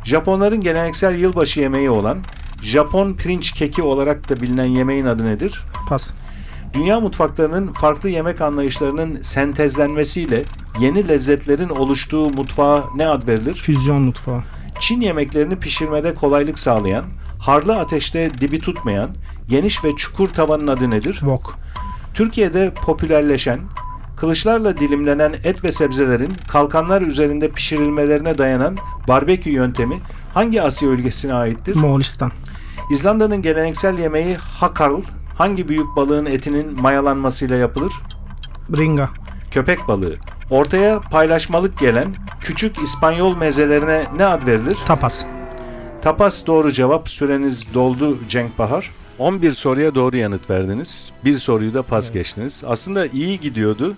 Japonların 0.04 0.62
geleneksel 0.62 1.16
yılbaşı 1.16 1.60
yemeği 1.60 1.90
olan 1.90 2.18
Japon 2.62 3.14
pirinç 3.14 3.52
keki 3.52 3.82
olarak 3.82 4.30
da 4.30 4.42
bilinen 4.42 4.66
yemeğin 4.66 5.06
adı 5.06 5.26
nedir? 5.26 5.64
Pas. 5.90 6.12
Dünya 6.74 7.00
mutfaklarının 7.00 7.72
farklı 7.72 8.10
yemek 8.10 8.42
anlayışlarının 8.42 9.16
sentezlenmesiyle 9.16 10.44
yeni 10.80 11.08
lezzetlerin 11.08 11.70
oluştuğu 11.70 12.30
mutfağa 12.30 12.84
ne 12.96 13.08
ad 13.08 13.28
verilir? 13.28 13.54
Füzyon 13.54 14.02
mutfağı. 14.02 14.44
Çin 14.80 15.02
yemeklerini 15.02 15.56
pişirmede 15.56 16.16
kolaylık 16.16 16.60
sağlayan, 16.60 17.06
harlı 17.40 17.80
ateşte 17.80 18.32
dibi 18.42 18.60
tutmayan, 18.60 19.10
geniş 19.48 19.84
ve 19.84 19.96
çukur 19.96 20.30
tavanın 20.30 20.68
adı 20.68 20.90
nedir? 20.90 21.14
Wok. 21.14 21.58
Türkiye'de 22.14 22.74
popülerleşen, 22.74 23.60
kılıçlarla 24.18 24.78
dilimlenen 24.78 25.34
et 25.44 25.64
ve 25.64 25.72
sebzelerin 25.72 26.34
kalkanlar 26.48 27.02
üzerinde 27.02 27.50
pişirilmelerine 27.50 28.38
dayanan 28.38 28.78
barbekü 29.08 29.50
yöntemi 29.50 30.00
hangi 30.34 30.62
Asya 30.62 30.90
ülkesine 30.90 31.34
aittir? 31.34 31.76
Moğolistan. 31.76 32.32
İzlanda'nın 32.92 33.42
geleneksel 33.42 34.00
yemeği 34.00 34.36
hakarl 34.36 35.02
hangi 35.38 35.68
büyük 35.68 35.96
balığın 35.96 36.26
etinin 36.26 36.82
mayalanmasıyla 36.82 37.56
yapılır? 37.56 37.94
Bringa. 38.70 39.10
Köpek 39.54 39.88
balığı. 39.88 40.16
Ortaya 40.50 41.00
paylaşmalık 41.00 41.80
gelen 41.80 42.16
küçük 42.42 42.78
İspanyol 42.82 43.38
mezelerine 43.38 44.06
ne 44.18 44.26
ad 44.26 44.46
verilir? 44.46 44.78
Tapas. 44.88 45.26
Tapas 46.02 46.48
doğru 46.48 46.72
cevap. 46.72 47.10
Süreniz 47.10 47.74
doldu 47.74 48.18
Cenk 48.30 48.60
Bahar. 48.60 48.92
11 49.20 49.52
soruya 49.52 49.96
doğru 49.96 50.18
yanıt 50.18 50.50
verdiniz. 50.50 51.12
Bir 51.26 51.34
soruyu 51.34 51.74
da 51.74 51.84
pas 51.84 52.12
geçtiniz. 52.12 52.64
Aslında 52.68 53.08
iyi 53.08 53.40
gidiyordu. 53.40 53.98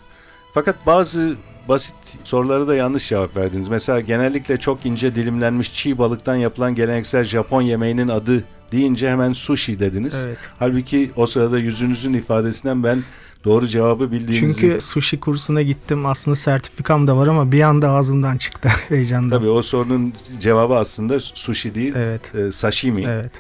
Fakat 0.54 0.86
bazı 0.86 1.36
basit 1.70 1.96
sorulara 2.24 2.68
da 2.68 2.76
yanlış 2.76 3.10
cevap 3.10 3.38
verdiniz. 3.38 3.68
Mesela 3.68 4.00
genellikle 4.00 4.58
çok 4.58 4.86
ince 4.86 5.16
dilimlenmiş 5.16 5.74
çiğ 5.74 5.98
balıktan 5.98 6.36
yapılan 6.36 6.76
geleneksel 6.76 7.24
Japon 7.24 7.62
yemeğinin 7.62 8.08
adı 8.08 8.44
deyince 8.72 9.10
hemen 9.10 9.34
sushi 9.34 9.80
dediniz. 9.80 10.24
Evet. 10.28 10.38
Halbuki 10.60 11.12
o 11.16 11.28
sırada 11.28 11.60
yüzünüzün 11.60 12.14
ifadesinden 12.14 12.84
ben 12.84 13.04
doğru 13.46 13.68
cevabı 13.68 14.12
bildiğinizi... 14.12 14.62
Çünkü 14.62 14.82
sushi 14.82 15.20
kursuna 15.20 15.62
gittim. 15.62 16.06
Aslında 16.06 16.36
sertifikam 16.36 17.08
da 17.08 17.18
var 17.18 17.28
ama 17.28 17.52
bir 17.52 17.62
anda 17.62 17.90
ağzımdan 17.90 18.38
çıktı 18.38 18.70
heyecandan. 18.90 19.38
Tabii 19.38 19.50
o 19.50 19.62
sorunun 19.62 20.14
cevabı 20.40 20.76
aslında 20.76 21.20
sushi 21.20 21.76
değil, 21.76 21.94
Evet. 21.96 22.36
e, 22.36 22.52
sashimi. 22.52 23.04
Evet. 23.04 23.32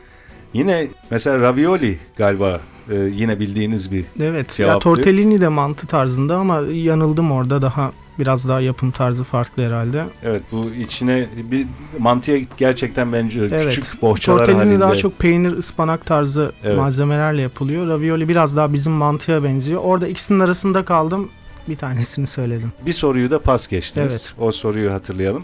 Yine 0.53 0.88
mesela 1.12 1.39
ravioli 1.39 2.00
galiba 2.17 2.62
e, 2.91 2.95
yine 2.95 3.39
bildiğiniz 3.39 3.91
bir 3.91 4.05
Evet. 4.19 4.59
Ya 4.59 4.67
Cevap 4.67 4.81
tortellini 4.81 5.41
de 5.41 5.47
mantı 5.47 5.88
tarzında 5.88 6.38
ama 6.38 6.62
yanıldım 6.71 7.31
orada 7.31 7.62
daha 7.62 7.91
biraz 8.19 8.50
daha 8.50 8.62
yapım 8.62 8.91
tarzı 8.91 9.24
farklı 9.24 9.65
herhalde. 9.65 10.03
Evet 10.24 10.43
bu 10.51 10.69
içine 10.69 11.27
bir 11.51 11.67
mantıya 12.00 12.38
gerçekten 12.57 13.13
bence 13.13 13.39
Evet. 13.41 13.65
küçük 13.69 14.01
bohçalar 14.01 14.38
Tortellini 14.39 14.60
halinde. 14.63 14.79
daha 14.79 14.95
çok 14.95 15.19
peynir, 15.19 15.57
ıspanak 15.57 16.05
tarzı 16.05 16.51
Evet. 16.63 16.77
malzemelerle 16.77 17.41
yapılıyor. 17.41 17.88
Ravioli 17.88 18.29
biraz 18.29 18.55
daha 18.55 18.74
bizim 18.74 18.93
mantıya 18.93 19.43
benziyor. 19.43 19.81
Orada 19.84 20.07
ikisinin 20.07 20.39
arasında 20.39 20.86
kaldım. 20.86 21.29
Bir 21.69 21.75
tanesini 21.77 22.27
söyledim. 22.27 22.74
Bir 22.86 22.93
soruyu 22.93 23.29
da 23.29 23.41
pas 23.41 23.67
geçtiniz. 23.67 24.34
Evet. 24.38 24.48
O 24.48 24.51
soruyu 24.51 24.91
hatırlayalım. 24.93 25.43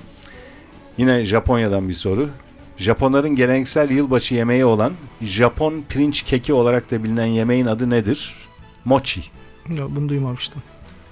Yine 0.97 1.25
Japonya'dan 1.25 1.89
bir 1.89 1.93
soru. 1.93 2.29
Japonların 2.77 3.35
geleneksel 3.35 3.89
yılbaşı 3.89 4.35
yemeği 4.35 4.65
olan 4.65 4.93
Japon 5.21 5.83
pirinç 5.89 6.21
keki 6.21 6.53
olarak 6.53 6.91
da 6.91 7.03
bilinen 7.03 7.25
yemeğin 7.25 7.65
adı 7.65 7.89
nedir? 7.89 8.35
Mochi. 8.85 9.21
Yok, 9.69 9.91
bunu 9.95 10.09
duymamıştım. 10.09 10.61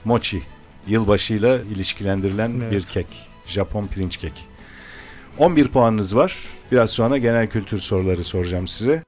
Mochi. 0.06 0.42
Yılbaşıyla 0.88 1.60
ilişkilendirilen 1.60 2.52
Evet. 2.62 2.72
bir 2.72 2.82
kek. 2.82 3.08
Japon 3.48 3.88
pirinç 3.88 4.18
keki. 4.18 4.42
11 5.38 5.68
puanınız 5.68 6.16
var. 6.16 6.38
Biraz 6.72 6.90
sonra 6.90 7.18
genel 7.18 7.48
kültür 7.50 7.78
soruları 7.78 8.24
soracağım 8.24 8.68
size. 8.68 9.04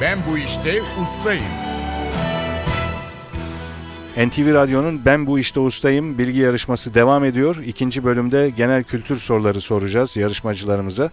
Ben 0.00 0.18
bu 0.30 0.38
işte 0.38 0.82
ustayım. 1.02 1.44
NTV 4.16 4.54
Radyo'nun 4.54 5.04
Ben 5.04 5.26
Bu 5.26 5.38
İşte 5.38 5.60
Ustayım 5.60 6.18
bilgi 6.18 6.38
yarışması 6.40 6.94
devam 6.94 7.24
ediyor. 7.24 7.56
İkinci 7.66 8.04
bölümde 8.04 8.50
genel 8.56 8.84
kültür 8.84 9.16
soruları 9.16 9.60
soracağız 9.60 10.16
yarışmacılarımıza. 10.16 11.10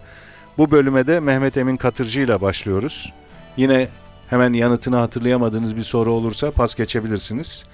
Bu 0.58 0.70
bölüme 0.70 1.06
de 1.06 1.20
Mehmet 1.20 1.56
Emin 1.56 1.76
Katırcı 1.76 2.20
ile 2.20 2.40
başlıyoruz. 2.40 3.12
Yine 3.56 3.88
hemen 4.30 4.52
yanıtını 4.52 4.96
hatırlayamadığınız 4.96 5.76
bir 5.76 5.82
soru 5.82 6.12
olursa 6.12 6.50
pas 6.50 6.74
geçebilirsiniz. 6.74 7.64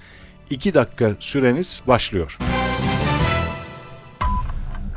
2 0.50 0.74
dakika 0.74 1.12
süreniz 1.18 1.82
başlıyor. 1.86 2.38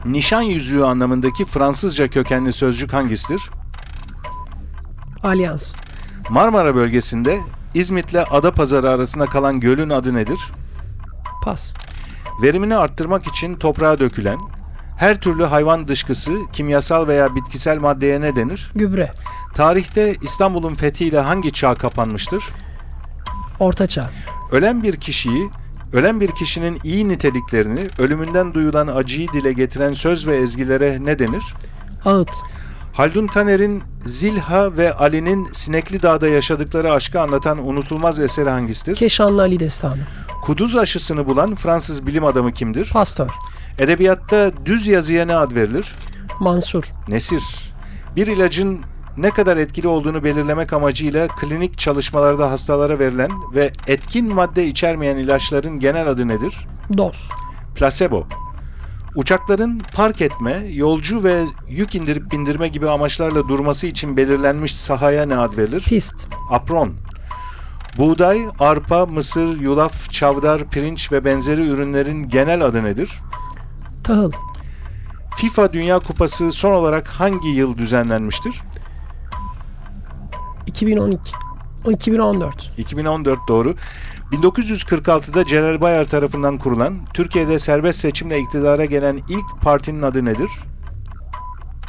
Nişan 0.06 0.41
yüzüğü 0.41 0.84
anlamındaki 0.84 1.46
Fransızca 1.46 2.08
kökenli 2.08 2.53
sözcük 2.53 2.94
hangisidir? 2.94 3.41
Alyans. 5.24 5.75
Marmara 6.29 6.75
bölgesinde 6.75 7.39
İzmit'le 7.74 8.32
Adapazarı 8.32 8.89
arasında 8.89 9.25
kalan 9.25 9.60
gölün 9.60 9.89
adı 9.89 10.13
nedir? 10.13 10.39
Pas. 11.44 11.74
Verimini 12.41 12.75
arttırmak 12.75 13.27
için 13.27 13.56
toprağa 13.56 14.00
dökülen 14.00 14.38
her 14.98 15.22
türlü 15.22 15.44
hayvan 15.44 15.88
dışkısı 15.88 16.32
kimyasal 16.54 17.08
veya 17.08 17.36
bitkisel 17.36 17.77
maddeye 17.77 18.22
ne 18.22 18.36
denir? 18.36 18.72
Gübre. 18.75 19.13
Tarihte 19.54 20.16
İstanbul'un 20.22 20.75
fethiyle 20.75 21.20
hangi 21.20 21.54
çağ 21.54 21.75
kapanmıştır? 21.75 22.44
Ortaçağ. 23.60 24.10
Ölen 24.51 24.84
bir 24.84 24.96
kişiyi, 24.96 25.50
ölen 25.94 26.22
bir 26.22 26.32
kişinin 26.32 26.80
iyi 26.84 27.10
niteliklerini, 27.10 27.88
ölümünden 28.00 28.54
duyulan 28.54 28.88
acıyı 28.88 29.27
dile 29.27 29.54
getiren 29.54 29.94
söz 29.94 30.27
ve 30.27 30.38
ezgilere 30.38 30.98
ne 31.06 31.20
denir? 31.20 31.44
Ağıt. 32.06 32.32
Haldun 32.98 33.27
Taner'in 33.27 33.84
Zilha 34.06 34.77
ve 34.77 34.94
Ali'nin 34.94 35.48
Sinekli 35.54 36.01
Dağ'da 36.01 36.27
yaşadıkları 36.27 36.92
aşkı 36.92 37.22
anlatan 37.22 37.68
unutulmaz 37.68 38.20
eseri 38.20 38.50
hangisidir? 38.50 38.96
Keşanlı 38.96 39.42
Ali 39.42 39.60
Destanı. 39.60 40.00
Kuduz 40.44 40.75
aşısını 40.75 41.25
bulan 41.25 41.56
Fransız 41.56 42.08
bilim 42.08 42.25
adamı 42.25 42.54
kimdir? 42.54 42.89
Pastör. 42.94 43.30
Edebiyatta 43.80 44.51
düz 44.66 44.88
yazıya 44.88 45.25
ne 45.25 45.36
ad 45.36 45.56
verilir? 45.56 45.96
Mansur. 46.39 46.84
Nesir. 47.08 47.44
Bir 48.16 48.27
ilacın 48.27 48.82
ne 49.18 49.30
kadar 49.30 49.58
etkili 49.58 49.88
olduğunu 49.88 50.24
belirlemek 50.24 50.74
amacıyla 50.74 51.27
klinik 51.27 51.77
çalışmalarda 51.77 52.51
hastalara 52.51 53.00
verilen 53.00 53.32
ve 53.56 53.72
etkin 53.88 54.36
madde 54.36 54.68
içermeyen 54.68 55.18
ilaçların 55.18 55.80
genel 55.80 56.08
adı 56.08 56.27
nedir? 56.27 56.58
Doz. 56.98 57.30
Plasebo. 57.75 58.27
Uçakların 59.18 59.82
park 59.94 60.22
etme, 60.22 60.66
yolcu 60.74 61.24
ve 61.24 61.44
yük 61.70 61.96
indirip 61.96 62.32
bindirme 62.32 62.68
gibi 62.68 62.90
amaçlarla 62.90 63.48
durması 63.48 63.88
için 63.88 64.18
belirlenmiş 64.18 64.76
sahaya 64.76 65.26
ne 65.26 65.38
ad 65.38 65.58
verilir? 65.58 65.84
Pist. 65.84 66.28
Apron. 66.52 66.94
Buğday, 67.98 68.42
arpa, 68.60 69.06
mısır, 69.06 69.60
yulaf, 69.60 70.12
çavdar, 70.12 70.70
pirinç 70.70 71.12
ve 71.12 71.26
benzeri 71.26 71.68
ürünlerin 71.68 72.24
genel 72.24 72.66
adı 72.66 72.84
nedir? 72.84 73.12
Tahıl. 74.04 74.32
FIFA 75.36 75.74
Dünya 75.74 76.00
Kupası 76.00 76.52
son 76.52 76.72
olarak 76.72 77.08
hangi 77.08 77.50
yıl 77.50 77.78
düzenlenmiştir? 77.78 78.62
2012. 80.68 81.32
O 81.88 81.92
2014. 81.92 82.72
2014 82.78 83.40
doğru. 83.48 83.76
1946'da 84.32 85.46
Celal 85.46 85.82
Bayar 85.82 86.06
tarafından 86.06 86.58
kurulan, 86.58 86.96
Türkiye'de 87.14 87.60
serbest 87.60 88.00
seçimle 88.00 88.40
iktidara 88.40 88.86
gelen 88.86 89.20
ilk 89.30 89.62
partinin 89.62 90.02
adı 90.02 90.26
nedir? 90.26 90.50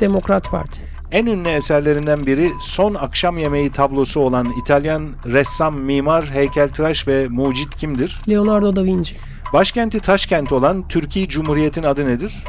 Demokrat 0.00 0.50
Parti. 0.50 0.83
En 1.12 1.26
ünlü 1.26 1.49
eserlerinden 1.49 2.26
biri 2.26 2.50
Son 2.61 2.95
Akşam 2.95 3.38
Yemeği 3.38 3.73
tablosu 3.73 4.21
olan 4.21 4.47
İtalyan 4.62 5.09
ressam, 5.26 5.80
mimar, 5.80 6.30
heykeltıraş 6.30 7.09
ve 7.09 7.28
mucit 7.28 7.76
kimdir? 7.76 8.21
Leonardo 8.28 8.76
da 8.76 8.85
Vinci. 8.85 9.16
Başkenti 9.52 10.00
Taşkent 10.00 10.52
olan 10.52 10.88
Türkiye 10.88 11.28
Cumhuriyet'in 11.28 11.83
adı 11.83 12.07
nedir? 12.07 12.45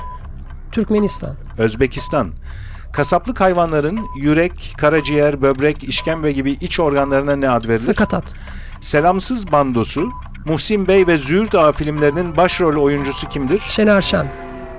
Türkmenistan. 0.71 1.35
Özbekistan. 1.57 2.31
Kasaplık 2.93 3.41
hayvanların 3.41 3.99
yürek, 4.17 4.73
karaciğer, 4.77 5.41
böbrek, 5.41 5.83
işkembe 5.83 6.31
gibi 6.31 6.51
iç 6.51 6.79
organlarına 6.79 7.35
ne 7.35 7.49
ad 7.49 7.63
verilir? 7.63 7.85
Sakatat. 7.85 8.33
Selamsız 8.81 9.51
Bandosu, 9.51 10.11
Muhsin 10.45 10.87
Bey 10.87 11.07
ve 11.07 11.17
Züğürt 11.17 11.55
Ağa 11.55 11.71
filmlerinin 11.71 12.37
başrol 12.37 12.83
oyuncusu 12.83 13.29
kimdir? 13.29 13.59
Şener 13.59 14.01
Şen. 14.01 14.27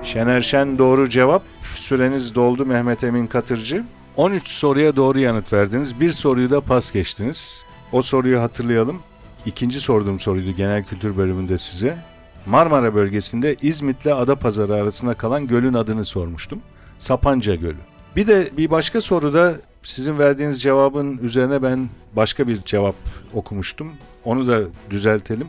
Şener 0.03 0.41
Şen 0.41 0.77
doğru 0.77 1.09
cevap. 1.09 1.43
Süreniz 1.75 2.35
doldu 2.35 2.65
Mehmet 2.65 3.03
Emin 3.03 3.27
Katırcı. 3.27 3.83
13 4.17 4.47
soruya 4.47 4.95
doğru 4.95 5.19
yanıt 5.19 5.53
verdiniz. 5.53 5.99
Bir 5.99 6.11
soruyu 6.11 6.49
da 6.49 6.61
pas 6.61 6.91
geçtiniz. 6.91 7.63
O 7.91 8.01
soruyu 8.01 8.41
hatırlayalım. 8.41 8.99
İkinci 9.45 9.79
sorduğum 9.79 10.19
soruydu 10.19 10.51
genel 10.51 10.83
kültür 10.83 11.17
bölümünde 11.17 11.57
size. 11.57 11.97
Marmara 12.45 12.95
bölgesinde 12.95 13.55
İzmit'le 13.61 14.07
Adapazarı 14.07 14.75
arasında 14.75 15.13
kalan 15.13 15.47
gölün 15.47 15.73
adını 15.73 16.05
sormuştum. 16.05 16.59
Sapanca 16.97 17.55
Gölü. 17.55 17.77
Bir 18.15 18.27
de 18.27 18.49
bir 18.57 18.71
başka 18.71 19.01
soruda 19.01 19.55
sizin 19.83 20.19
verdiğiniz 20.19 20.61
cevabın 20.61 21.17
üzerine 21.17 21.63
ben 21.63 21.89
başka 22.15 22.47
bir 22.47 22.61
cevap 22.61 22.95
okumuştum. 23.33 23.91
Onu 24.25 24.47
da 24.47 24.61
düzeltelim. 24.89 25.47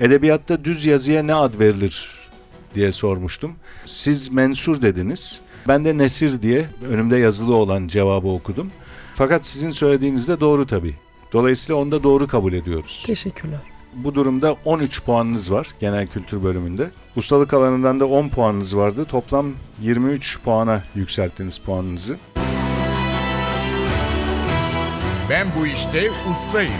Edebiyatta 0.00 0.64
düz 0.64 0.86
yazıya 0.86 1.22
ne 1.22 1.34
ad 1.34 1.60
verilir 1.60 2.08
diye 2.74 2.92
sormuştum. 2.92 3.52
Siz 3.86 4.28
mensur 4.28 4.82
dediniz. 4.82 5.40
Ben 5.68 5.84
de 5.84 5.98
nesir 5.98 6.42
diye 6.42 6.66
önümde 6.90 7.16
yazılı 7.16 7.56
olan 7.56 7.88
cevabı 7.88 8.28
okudum. 8.28 8.70
Fakat 9.14 9.46
sizin 9.46 9.70
söylediğiniz 9.70 10.28
de 10.28 10.40
doğru 10.40 10.66
tabii. 10.66 10.94
Dolayısıyla 11.32 11.80
onu 11.80 11.90
da 11.90 12.02
doğru 12.02 12.26
kabul 12.26 12.52
ediyoruz. 12.52 13.04
Teşekkürler. 13.06 13.60
Bu 13.94 14.14
durumda 14.14 14.56
13 14.64 15.02
puanınız 15.02 15.52
var 15.52 15.68
genel 15.80 16.06
kültür 16.06 16.42
bölümünde. 16.42 16.90
Ustalık 17.16 17.54
alanından 17.54 18.00
da 18.00 18.06
10 18.06 18.28
puanınız 18.28 18.76
vardı. 18.76 19.04
Toplam 19.04 19.52
23 19.80 20.40
puana 20.40 20.82
yükselttiniz 20.94 21.58
puanınızı. 21.58 22.16
Ben 25.30 25.46
bu 25.58 25.66
işte 25.66 26.10
ustayım. 26.30 26.72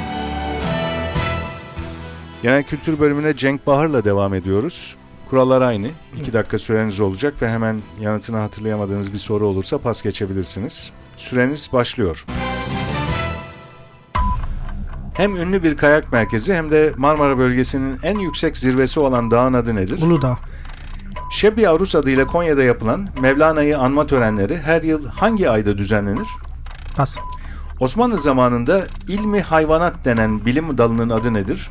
Genel 2.43 2.63
kültür 2.63 2.99
bölümüne 2.99 3.37
Cenk 3.37 3.67
Bahar'la 3.67 4.05
devam 4.05 4.35
ediyoruz. 4.35 4.97
Kurallar 5.31 5.63
aynı. 5.63 5.91
2 6.21 6.33
dakika 6.33 6.59
süreniz 6.59 7.01
olacak 7.01 7.43
ve 7.43 7.51
hemen 7.51 7.81
yanıtını 8.01 8.37
hatırlayamadığınız 8.37 9.13
bir 9.13 9.19
soru 9.19 9.47
olursa 9.47 9.79
pas 9.79 10.03
geçebilirsiniz. 10.03 10.91
Süreniz 11.17 11.71
başlıyor. 11.73 12.27
Hem 15.17 15.37
ünlü 15.37 15.63
bir 15.63 15.77
kayak 15.77 16.13
merkezi 16.13 16.55
hem 16.55 16.71
de 16.71 16.93
Marmara 16.97 17.39
bölgesinin 17.39 17.99
en 18.03 18.19
yüksek 18.19 18.57
zirvesi 18.57 19.01
olan 19.01 19.31
dağın 19.31 19.53
adı 19.53 19.75
nedir? 19.75 20.03
Uludağ. 20.03 20.39
Şebi 21.33 21.69
Arus 21.69 21.95
adıyla 21.97 22.27
Konya'da 22.27 22.63
yapılan 22.63 23.09
Mevlana'yı 23.21 23.79
anma 23.79 24.07
törenleri 24.07 24.59
her 24.59 24.83
yıl 24.83 25.09
hangi 25.09 25.51
ayda 25.51 25.79
düzenlenir? 25.79 26.29
Pas. 26.97 27.19
Osmanlı 27.81 28.19
zamanında 28.19 28.85
ilmi 29.09 29.41
hayvanat 29.41 30.05
denen 30.05 30.45
bilim 30.45 30.79
dalının 30.79 31.11
adı 31.11 31.35
nedir? 31.35 31.71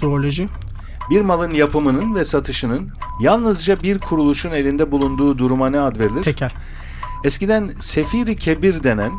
Zooloji. 0.00 0.48
Bir 1.10 1.20
malın 1.20 1.50
yapımının 1.50 2.14
ve 2.14 2.24
satışının 2.24 2.90
yalnızca 3.20 3.82
bir 3.82 3.98
kuruluşun 3.98 4.50
elinde 4.50 4.90
bulunduğu 4.90 5.38
duruma 5.38 5.70
ne 5.70 5.80
ad 5.80 5.98
verilir? 5.98 6.22
Tekel. 6.22 6.50
Eskiden 7.24 7.68
sefiri 7.68 8.36
kebir 8.36 8.82
denen 8.82 9.12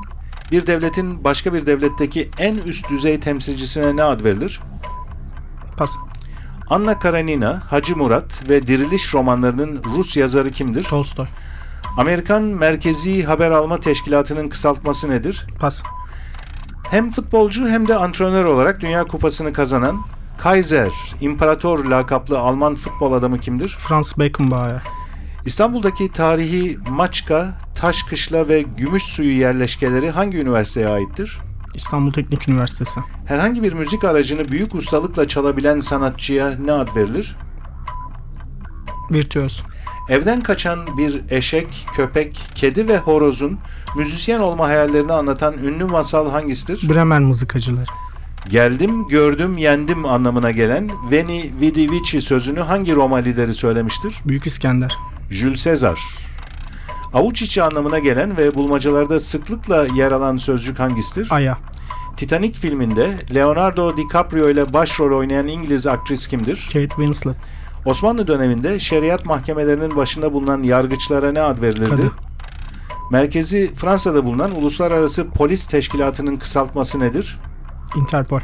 bir 0.51 0.67
devletin 0.67 1.23
başka 1.23 1.53
bir 1.53 1.65
devletteki 1.65 2.29
en 2.37 2.55
üst 2.55 2.89
düzey 2.89 3.19
temsilcisine 3.19 3.95
ne 3.95 4.03
ad 4.03 4.23
verilir? 4.23 4.59
Pas. 5.77 5.97
Anna 6.69 6.99
Karenina, 6.99 7.63
Hacı 7.69 7.97
Murat 7.97 8.49
ve 8.49 8.67
Diriliş 8.67 9.13
romanlarının 9.13 9.83
Rus 9.83 10.17
yazarı 10.17 10.49
kimdir? 10.49 10.83
Tolstoy. 10.83 11.25
Amerikan 11.97 12.43
Merkezi 12.43 13.23
Haber 13.23 13.51
Alma 13.51 13.79
Teşkilatı'nın 13.79 14.49
kısaltması 14.49 15.09
nedir? 15.09 15.47
Pas. 15.59 15.83
Hem 16.89 17.11
futbolcu 17.11 17.67
hem 17.67 17.87
de 17.87 17.95
antrenör 17.95 18.45
olarak 18.45 18.81
Dünya 18.81 19.03
Kupası'nı 19.03 19.53
kazanan 19.53 20.01
Kaiser, 20.37 20.89
İmparator 21.21 21.85
lakaplı 21.85 22.39
Alman 22.39 22.75
futbol 22.75 23.13
adamı 23.13 23.39
kimdir? 23.39 23.77
Franz 23.87 24.13
Beckenbauer. 24.19 24.81
İstanbul'daki 25.45 26.11
tarihi 26.11 26.77
Maçka, 26.89 27.57
Taşkışla 27.75 28.49
ve 28.49 28.61
Gümüşsuyu 28.61 29.37
yerleşkeleri 29.37 30.09
hangi 30.09 30.37
üniversiteye 30.37 30.87
aittir? 30.87 31.39
İstanbul 31.75 32.13
Teknik 32.13 32.49
Üniversitesi. 32.49 32.99
Herhangi 33.25 33.63
bir 33.63 33.73
müzik 33.73 34.03
aracını 34.03 34.47
büyük 34.47 34.75
ustalıkla 34.75 35.27
çalabilen 35.27 35.79
sanatçıya 35.79 36.49
ne 36.49 36.71
ad 36.71 36.95
verilir? 36.95 37.35
Virtüöz. 39.11 39.63
Evden 40.09 40.41
kaçan 40.41 40.79
bir 40.97 41.21
eşek, 41.29 41.67
köpek, 41.93 42.43
kedi 42.55 42.87
ve 42.87 42.97
horozun 42.97 43.59
müzisyen 43.95 44.39
olma 44.39 44.67
hayallerini 44.67 45.13
anlatan 45.13 45.53
ünlü 45.53 45.85
masal 45.85 46.31
hangisidir? 46.31 46.89
Bremen 46.89 47.21
mızıkacıları. 47.21 47.85
Geldim, 48.49 49.07
gördüm, 49.07 49.57
yendim 49.57 50.05
anlamına 50.05 50.51
gelen 50.51 50.89
Veni 51.11 51.51
Vidi 51.61 51.91
Vici 51.91 52.21
sözünü 52.21 52.59
hangi 52.59 52.95
Roma 52.95 53.17
lideri 53.17 53.53
söylemiştir? 53.53 54.15
Büyük 54.25 54.47
İskender. 54.47 54.97
Jules 55.29 55.65
Caesar. 55.65 55.99
Avuç 57.13 57.41
içi 57.41 57.63
anlamına 57.63 57.99
gelen 57.99 58.37
ve 58.37 58.53
bulmacalarda 58.55 59.19
sıklıkla 59.19 59.87
yer 59.95 60.11
alan 60.11 60.37
sözcük 60.37 60.79
hangisidir? 60.79 61.27
Aya. 61.31 61.57
Titanic 62.17 62.59
filminde 62.59 63.17
Leonardo 63.35 63.97
DiCaprio 63.97 64.49
ile 64.49 64.73
başrol 64.73 65.17
oynayan 65.17 65.47
İngiliz 65.47 65.87
aktris 65.87 66.27
kimdir? 66.27 66.69
Kate 66.73 66.87
Winslet. 66.87 67.35
Osmanlı 67.85 68.27
döneminde 68.27 68.79
şeriat 68.79 69.25
mahkemelerinin 69.25 69.95
başında 69.95 70.33
bulunan 70.33 70.63
yargıçlara 70.63 71.31
ne 71.31 71.41
ad 71.41 71.61
verilirdi? 71.61 71.89
Kadı. 71.89 72.11
Merkezi 73.11 73.73
Fransa'da 73.75 74.25
bulunan 74.25 74.55
Uluslararası 74.55 75.29
Polis 75.29 75.65
Teşkilatı'nın 75.67 76.37
kısaltması 76.37 76.99
nedir? 76.99 77.39
Interpol. 77.95 78.39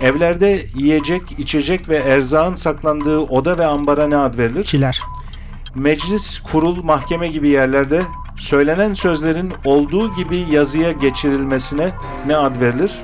Evlerde 0.00 0.62
yiyecek, 0.74 1.38
içecek 1.38 1.88
ve 1.88 1.96
erzağın 1.96 2.54
saklandığı 2.54 3.18
oda 3.18 3.58
ve 3.58 3.66
ambara 3.66 4.08
ne 4.08 4.16
ad 4.16 4.38
verilir? 4.38 4.64
Kiler. 4.64 5.00
Meclis, 5.74 6.38
kurul, 6.38 6.82
mahkeme 6.82 7.28
gibi 7.28 7.48
yerlerde 7.48 8.02
söylenen 8.36 8.94
sözlerin 8.94 9.52
olduğu 9.64 10.14
gibi 10.14 10.44
yazıya 10.50 10.92
geçirilmesine 10.92 11.90
ne 12.26 12.36
ad 12.36 12.60
verilir? 12.60 12.98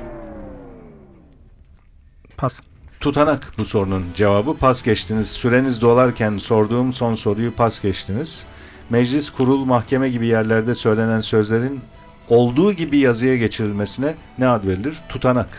Pas. 2.37 2.61
Tutanak 3.05 3.51
bu 3.57 3.65
sorunun 3.65 4.05
cevabı. 4.15 4.57
Pas 4.57 4.83
geçtiniz. 4.83 5.31
Süreniz 5.31 5.81
dolarken 5.81 6.37
sorduğum 6.37 6.93
son 6.93 7.15
soruyu 7.15 7.55
pas 7.55 7.81
geçtiniz. 7.81 8.45
Meclis, 8.89 9.29
kurul, 9.29 9.65
mahkeme 9.65 10.09
gibi 10.09 10.25
yerlerde 10.27 10.73
söylenen 10.73 11.19
sözlerin 11.19 11.81
olduğu 12.29 12.73
gibi 12.73 12.97
yazıya 12.97 13.37
geçirilmesine 13.37 14.15
ne 14.37 14.47
ad 14.47 14.67
verilir? 14.67 14.97
Tutanak. 15.09 15.49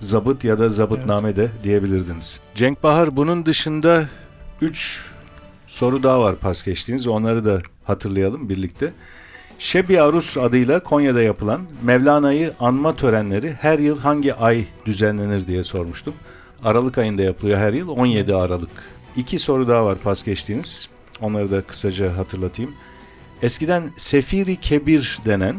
Zabıt 0.00 0.44
ya 0.44 0.58
da 0.58 0.68
zabıtname 0.68 1.36
de 1.36 1.50
diyebilirdiniz. 1.62 2.40
Cenk 2.54 2.82
Bahar 2.82 3.16
bunun 3.16 3.46
dışında 3.46 4.08
3 4.60 5.04
soru 5.66 6.02
daha 6.02 6.20
var 6.20 6.36
pas 6.36 6.64
geçtiğiniz. 6.64 7.06
Onları 7.06 7.44
da 7.44 7.62
hatırlayalım 7.84 8.48
birlikte. 8.48 8.92
Şebi 9.58 10.00
Arus 10.00 10.36
adıyla 10.36 10.82
Konya'da 10.82 11.22
yapılan 11.22 11.60
Mevlana'yı 11.82 12.52
anma 12.60 12.92
törenleri 12.92 13.52
her 13.52 13.78
yıl 13.78 13.98
hangi 14.00 14.34
ay 14.34 14.64
düzenlenir 14.86 15.46
diye 15.46 15.64
sormuştum. 15.64 16.14
Aralık 16.64 16.98
ayında 16.98 17.22
yapılıyor 17.22 17.58
her 17.58 17.72
yıl 17.72 17.88
17 17.88 18.34
Aralık. 18.34 18.70
İki 19.16 19.38
soru 19.38 19.68
daha 19.68 19.84
var 19.84 19.98
pas 19.98 20.22
geçtiğiniz. 20.24 20.88
Onları 21.20 21.50
da 21.50 21.62
kısaca 21.62 22.16
hatırlatayım. 22.16 22.74
Eskiden 23.42 23.90
Sefiri 23.96 24.56
Kebir 24.56 25.18
denen 25.24 25.56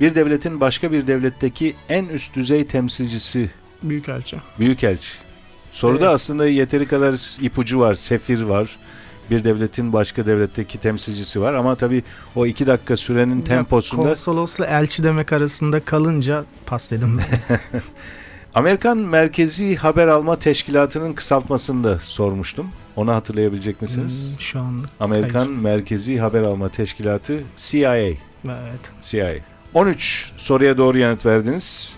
bir 0.00 0.14
devletin 0.14 0.60
başka 0.60 0.92
bir 0.92 1.06
devletteki 1.06 1.74
en 1.88 2.04
üst 2.04 2.36
düzey 2.36 2.66
temsilcisi 2.66 3.50
Büyükelçi. 3.82 4.36
Büyükelçi. 4.58 5.08
Soruda 5.70 6.04
Evet. 6.04 6.14
aslında 6.14 6.46
yeteri 6.48 6.88
kadar 6.88 7.36
ipucu 7.40 7.80
var, 7.80 7.94
sefir 7.94 8.42
var. 8.42 8.76
Bir 9.30 9.44
devletin 9.44 9.92
başka 9.92 10.26
devletteki 10.26 10.78
temsilcisi 10.80 11.40
var 11.40 11.54
ama 11.54 11.74
tabii 11.74 12.02
o 12.34 12.46
iki 12.46 12.66
dakika 12.66 12.96
sürenin 12.96 13.42
temposunda 13.42 14.08
Konsolosla 14.08 14.66
elçi 14.66 15.04
demek 15.04 15.32
arasında 15.32 15.80
kalınca 15.80 16.44
pas 16.66 16.90
dedim. 16.90 17.20
Amerikan 18.54 18.98
Merkezi 18.98 19.76
Haber 19.76 20.06
Alma 20.08 20.38
Teşkilatı'nın 20.38 21.12
kısaltmasını 21.12 21.84
da 21.84 21.98
sormuştum. 21.98 22.68
Onu 22.96 23.12
hatırlayabilecek 23.12 23.82
misiniz? 23.82 24.30
Hmm, 24.30 24.40
Şu 24.40 24.60
an 24.60 24.80
Amerikan 25.00 25.46
hayır. 25.46 25.50
Merkezi 25.60 26.18
Haber 26.18 26.42
Alma 26.42 26.68
Teşkilatı 26.68 27.42
CIA. 27.56 27.96
Evet. 27.96 28.18
CIA. 29.00 29.34
13 29.74 30.32
soruya 30.36 30.76
doğru 30.78 30.98
yanıt 30.98 31.26
verdiniz. 31.26 31.96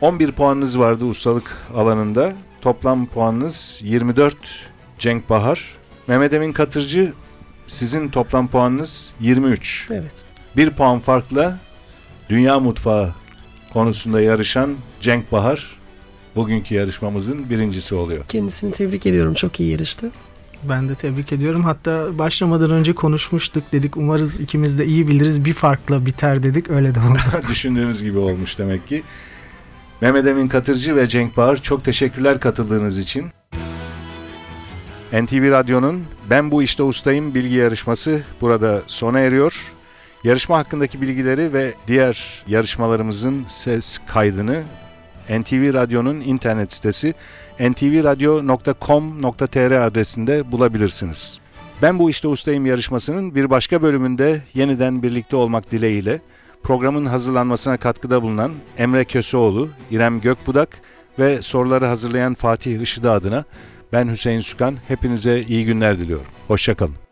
11 0.00 0.32
puanınız 0.32 0.78
vardı 0.78 1.04
ustalık 1.04 1.56
alanında. 1.74 2.32
Toplam 2.60 3.06
puanınız 3.06 3.80
24 3.84 4.36
Cenk 4.98 5.30
Bahar. 5.30 5.64
Mehmet 6.06 6.32
Emin 6.32 6.52
Katırcı 6.52 7.12
sizin 7.66 8.08
toplam 8.08 8.48
puanınız 8.48 9.14
23. 9.20 9.88
Evet. 9.90 10.14
Bir 10.56 10.70
puan 10.70 10.98
farkla 10.98 11.58
Dünya 12.28 12.60
Mutfağı 12.60 13.14
konusunda 13.72 14.20
yarışan 14.20 14.76
Cenk 15.00 15.32
Bahar 15.32 15.76
bugünkü 16.36 16.74
yarışmamızın 16.74 17.50
birincisi 17.50 17.94
oluyor. 17.94 18.24
Kendisini 18.28 18.72
tebrik 18.72 19.06
ediyorum. 19.06 19.34
Çok 19.34 19.60
iyi 19.60 19.70
yarıştı. 19.70 20.10
Ben 20.68 20.88
de 20.88 20.94
tebrik 20.94 21.32
ediyorum. 21.32 21.64
Hatta 21.64 22.18
başlamadan 22.18 22.70
önce 22.70 22.92
konuşmuştuk 22.92 23.64
dedik. 23.72 23.96
Umarız 23.96 24.40
ikimiz 24.40 24.78
de 24.78 24.86
iyi 24.86 25.08
biliriz. 25.08 25.44
Bir 25.44 25.52
farkla 25.54 26.06
biter 26.06 26.42
dedik. 26.42 26.70
Öyle 26.70 26.94
de 26.94 27.00
oldu. 27.00 27.18
Düşündüğünüz 27.48 28.04
gibi 28.04 28.18
olmuş 28.18 28.58
demek 28.58 28.86
ki. 28.86 29.02
Mehmet 30.00 30.26
Emin 30.26 30.48
Katırcı 30.48 30.96
ve 30.96 31.06
Cenk 31.06 31.36
Bahar 31.36 31.56
çok 31.62 31.84
teşekkürler 31.84 32.40
katıldığınız 32.40 32.98
için. 32.98 33.26
NTV 35.12 35.50
Radyo'nun 35.50 36.04
Ben 36.30 36.50
Bu 36.50 36.62
İşte 36.62 36.82
Ustayım 36.82 37.34
bilgi 37.34 37.54
yarışması 37.54 38.20
burada 38.40 38.82
sona 38.86 39.20
eriyor. 39.20 39.72
Yarışma 40.24 40.58
hakkındaki 40.58 41.00
bilgileri 41.00 41.52
ve 41.52 41.74
diğer 41.86 42.44
yarışmalarımızın 42.46 43.44
ses 43.46 43.98
kaydını 44.06 44.62
NTV 45.28 45.74
Radyo'nun 45.74 46.20
internet 46.20 46.72
sitesi 46.72 47.14
ntvradio.com.tr 47.60 49.86
adresinde 49.86 50.52
bulabilirsiniz. 50.52 51.40
Ben 51.82 51.98
Bu 51.98 52.10
İşte 52.10 52.28
Ustayım 52.28 52.66
yarışmasının 52.66 53.34
bir 53.34 53.50
başka 53.50 53.82
bölümünde 53.82 54.40
yeniden 54.54 55.02
birlikte 55.02 55.36
olmak 55.36 55.70
dileğiyle 55.70 56.20
Programın 56.62 57.06
hazırlanmasına 57.06 57.76
katkıda 57.76 58.22
bulunan 58.22 58.52
Emre 58.78 59.04
Köseoğlu, 59.04 59.68
İrem 59.90 60.20
Gökbudak 60.20 60.80
ve 61.18 61.42
soruları 61.42 61.86
hazırlayan 61.86 62.34
Fatih 62.34 62.80
Işıdı 62.80 63.10
adına 63.10 63.44
ben 63.92 64.08
Hüseyin 64.08 64.40
Sükan. 64.40 64.76
Hepinize 64.88 65.40
iyi 65.40 65.64
günler 65.64 65.98
diliyorum. 65.98 66.26
Hoşçakalın. 66.48 67.09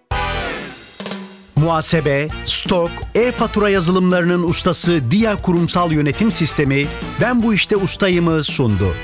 Muhasebe, 1.58 2.28
stok, 2.44 2.90
e-fatura 3.14 3.70
yazılımlarının 3.70 4.42
ustası 4.42 5.10
Dia 5.10 5.42
Kurumsal 5.42 5.92
Yönetim 5.92 6.30
Sistemi 6.30 6.86
Ben 7.20 7.42
Bu 7.42 7.54
İşte 7.54 7.76
Ustayım'ı 7.76 8.44
sundu. 8.44 8.94